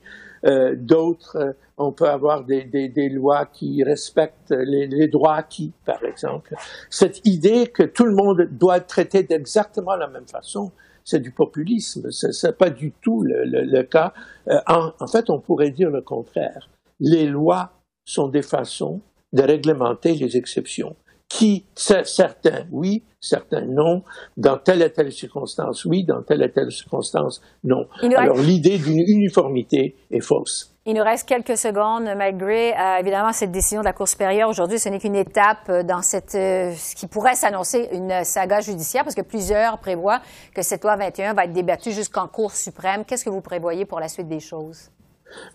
Euh, 0.45 0.75
D'autres, 0.77 1.55
on 1.77 1.93
peut 1.93 2.09
avoir 2.09 2.45
des 2.45 3.09
lois 3.13 3.47
qui 3.47 3.83
respectent 3.85 4.51
les, 4.51 4.87
les, 4.87 5.09
droits 5.09 5.35
acquis, 5.35 5.73
par 5.85 6.03
exemple. 6.05 6.55
Cette 6.91 7.25
idée 7.27 7.69
que 7.69 7.83
tout 7.83 8.05
le 8.05 8.15
monde 8.15 8.49
doit 8.51 8.79
être 8.79 8.87
traité 8.87 9.23
d'exactement 9.23 9.95
la 9.97 10.09
même 10.09 10.27
façon, 10.27 10.73
c'est 11.05 11.21
du 11.21 11.33
populisme. 11.33 12.11
Ce 12.11 12.47
n'est 12.47 12.53
pas 12.53 12.71
du 12.71 12.93
tout 12.93 13.23
le, 13.23 13.83
cas. 13.83 14.13
Euh, 14.49 14.59
en, 14.67 15.07
fait, 15.07 15.31
on 15.31 15.41
pourrait 15.41 15.71
dire 15.71 15.91
le 15.91 16.03
contraire. 16.03 16.69
Les 17.01 17.27
lois 17.27 17.73
sont 18.05 18.29
des 18.29 18.43
façons 18.43 19.01
de 19.33 19.43
réglementer 19.43 20.15
les 20.15 20.37
exceptions. 20.37 20.97
Qui, 21.29 21.65
certains, 21.75 22.67
oui, 22.71 23.05
certains 23.19 23.65
non, 23.65 24.03
dans 24.37 24.59
telle 24.59 24.83
et 24.83 24.93
telle 24.93 25.11
circonstance, 25.11 25.87
oui, 25.87 26.05
dans 26.05 26.23
telle 26.23 26.43
et 26.43 26.53
telle 26.53 26.71
circonstance, 26.71 27.41
non. 27.65 27.87
Alors 28.17 28.37
l'idée 28.37 28.77
d'une 28.77 28.99
uniformité 28.99 29.97
est 30.11 30.21
fausse. 30.21 30.72
Il 30.85 30.95
nous 30.95 31.05
reste 31.05 31.29
quelques 31.29 31.57
secondes, 31.57 32.09
malgré 32.17 32.73
euh, 32.73 32.97
évidemment 32.99 33.33
cette 33.33 33.53
décision 33.53 33.83
de 33.83 33.85
la 33.85 33.93
Cour 33.93 34.09
supérieure. 34.09 34.49
Aujourd'hui, 34.49 34.81
ce 34.81 34.89
n'est 34.89 34.99
qu'une 34.99 35.15
étape 35.15 35.69
euh, 35.69 35.85
dans 35.85 36.03
cette, 36.03 36.35
euh, 36.35 36.73
ce 36.73 36.97
qui 36.97 37.07
pourrait 37.07 37.37
s'annoncer 37.37 37.89
une 37.93 38.25
saga 38.25 38.61
judiciaire, 38.61 39.05
parce 39.05 39.15
que 39.15 39.23
plusieurs 39.23 39.79
prévoient 39.79 40.21
que 40.53 40.63
cette 40.63 40.83
loi 40.83 40.97
21 40.97 41.35
va 41.35 41.45
être 41.45 41.53
débattue 41.53 41.93
jusqu'en 41.93 42.27
Cour 42.27 42.51
suprême. 42.51 43.05
Qu'est-ce 43.05 43.25
que 43.25 43.31
vous 43.31 43.41
prévoyez 43.41 43.85
pour 43.85 44.01
la 44.01 44.09
suite 44.09 44.27
des 44.27 44.41
choses? 44.41 44.91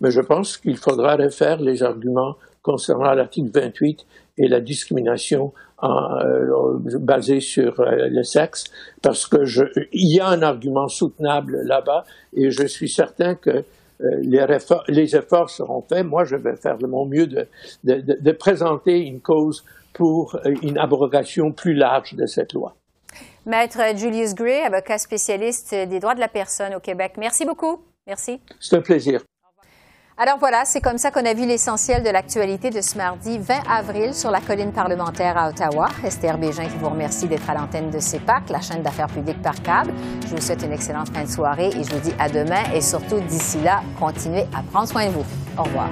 Mais 0.00 0.10
je 0.10 0.22
pense 0.22 0.56
qu'il 0.56 0.78
faudra 0.78 1.16
refaire 1.16 1.60
les 1.60 1.82
arguments 1.82 2.36
concernant 2.62 3.12
l'article 3.12 3.50
28 3.52 4.06
et 4.38 4.48
la 4.48 4.60
discrimination 4.60 5.52
basée 7.00 7.40
sur 7.40 7.74
le 7.78 8.22
sexe, 8.24 8.64
parce 9.00 9.26
que 9.26 9.44
je, 9.44 9.62
il 9.92 10.16
y 10.16 10.20
a 10.20 10.26
un 10.26 10.42
argument 10.42 10.88
soutenable 10.88 11.60
là-bas, 11.64 12.04
et 12.34 12.50
je 12.50 12.66
suis 12.66 12.88
certain 12.88 13.36
que 13.36 13.50
euh, 13.50 13.62
les, 14.00 14.46
les, 14.88 15.16
efforts 15.16 15.50
seront 15.50 15.82
faits. 15.82 16.06
Moi, 16.06 16.24
je 16.24 16.36
vais 16.36 16.56
faire 16.56 16.78
de 16.78 16.86
mon 16.86 17.06
mieux 17.06 17.26
de, 17.26 17.48
de, 17.84 18.00
de 18.00 18.32
présenter 18.32 18.98
une 19.00 19.20
cause 19.20 19.64
pour 19.92 20.36
euh, 20.36 20.54
une 20.62 20.78
abrogation 20.78 21.52
plus 21.52 21.74
large 21.74 22.14
de 22.14 22.26
cette 22.26 22.52
loi. 22.52 22.76
Maître 23.46 23.80
Julius 23.96 24.34
Gray, 24.34 24.60
avocat 24.60 24.98
spécialiste 24.98 25.74
des 25.74 25.98
droits 26.00 26.14
de 26.14 26.20
la 26.20 26.28
personne 26.28 26.74
au 26.74 26.80
Québec. 26.80 27.14
Merci 27.18 27.44
beaucoup. 27.44 27.80
Merci. 28.06 28.40
C'est 28.60 28.76
un 28.76 28.80
plaisir. 28.80 29.22
Alors 30.20 30.36
voilà, 30.40 30.64
c'est 30.64 30.80
comme 30.80 30.98
ça 30.98 31.12
qu'on 31.12 31.24
a 31.24 31.32
vu 31.32 31.46
l'essentiel 31.46 32.02
de 32.02 32.10
l'actualité 32.10 32.70
de 32.70 32.80
ce 32.80 32.96
mardi 32.96 33.38
20 33.38 33.54
avril 33.70 34.12
sur 34.12 34.32
la 34.32 34.40
colline 34.40 34.72
parlementaire 34.72 35.38
à 35.38 35.48
Ottawa. 35.48 35.90
Esther 36.04 36.36
Bégin 36.38 36.64
qui 36.64 36.76
vous 36.76 36.88
remercie 36.88 37.28
d'être 37.28 37.48
à 37.48 37.54
l'antenne 37.54 37.90
de 37.90 38.00
CEPAC, 38.00 38.50
la 38.50 38.60
chaîne 38.60 38.82
d'affaires 38.82 39.06
publiques 39.06 39.40
par 39.40 39.62
câble. 39.62 39.92
Je 40.28 40.34
vous 40.34 40.42
souhaite 40.42 40.64
une 40.64 40.72
excellente 40.72 41.14
fin 41.14 41.22
de 41.22 41.28
soirée 41.28 41.68
et 41.68 41.84
je 41.84 41.94
vous 41.94 42.00
dis 42.00 42.14
à 42.18 42.28
demain 42.28 42.64
et 42.74 42.80
surtout 42.80 43.20
d'ici 43.20 43.60
là, 43.60 43.80
continuez 43.96 44.46
à 44.56 44.62
prendre 44.72 44.88
soin 44.88 45.06
de 45.06 45.12
vous. 45.12 45.24
Au 45.56 45.62
revoir. 45.62 45.88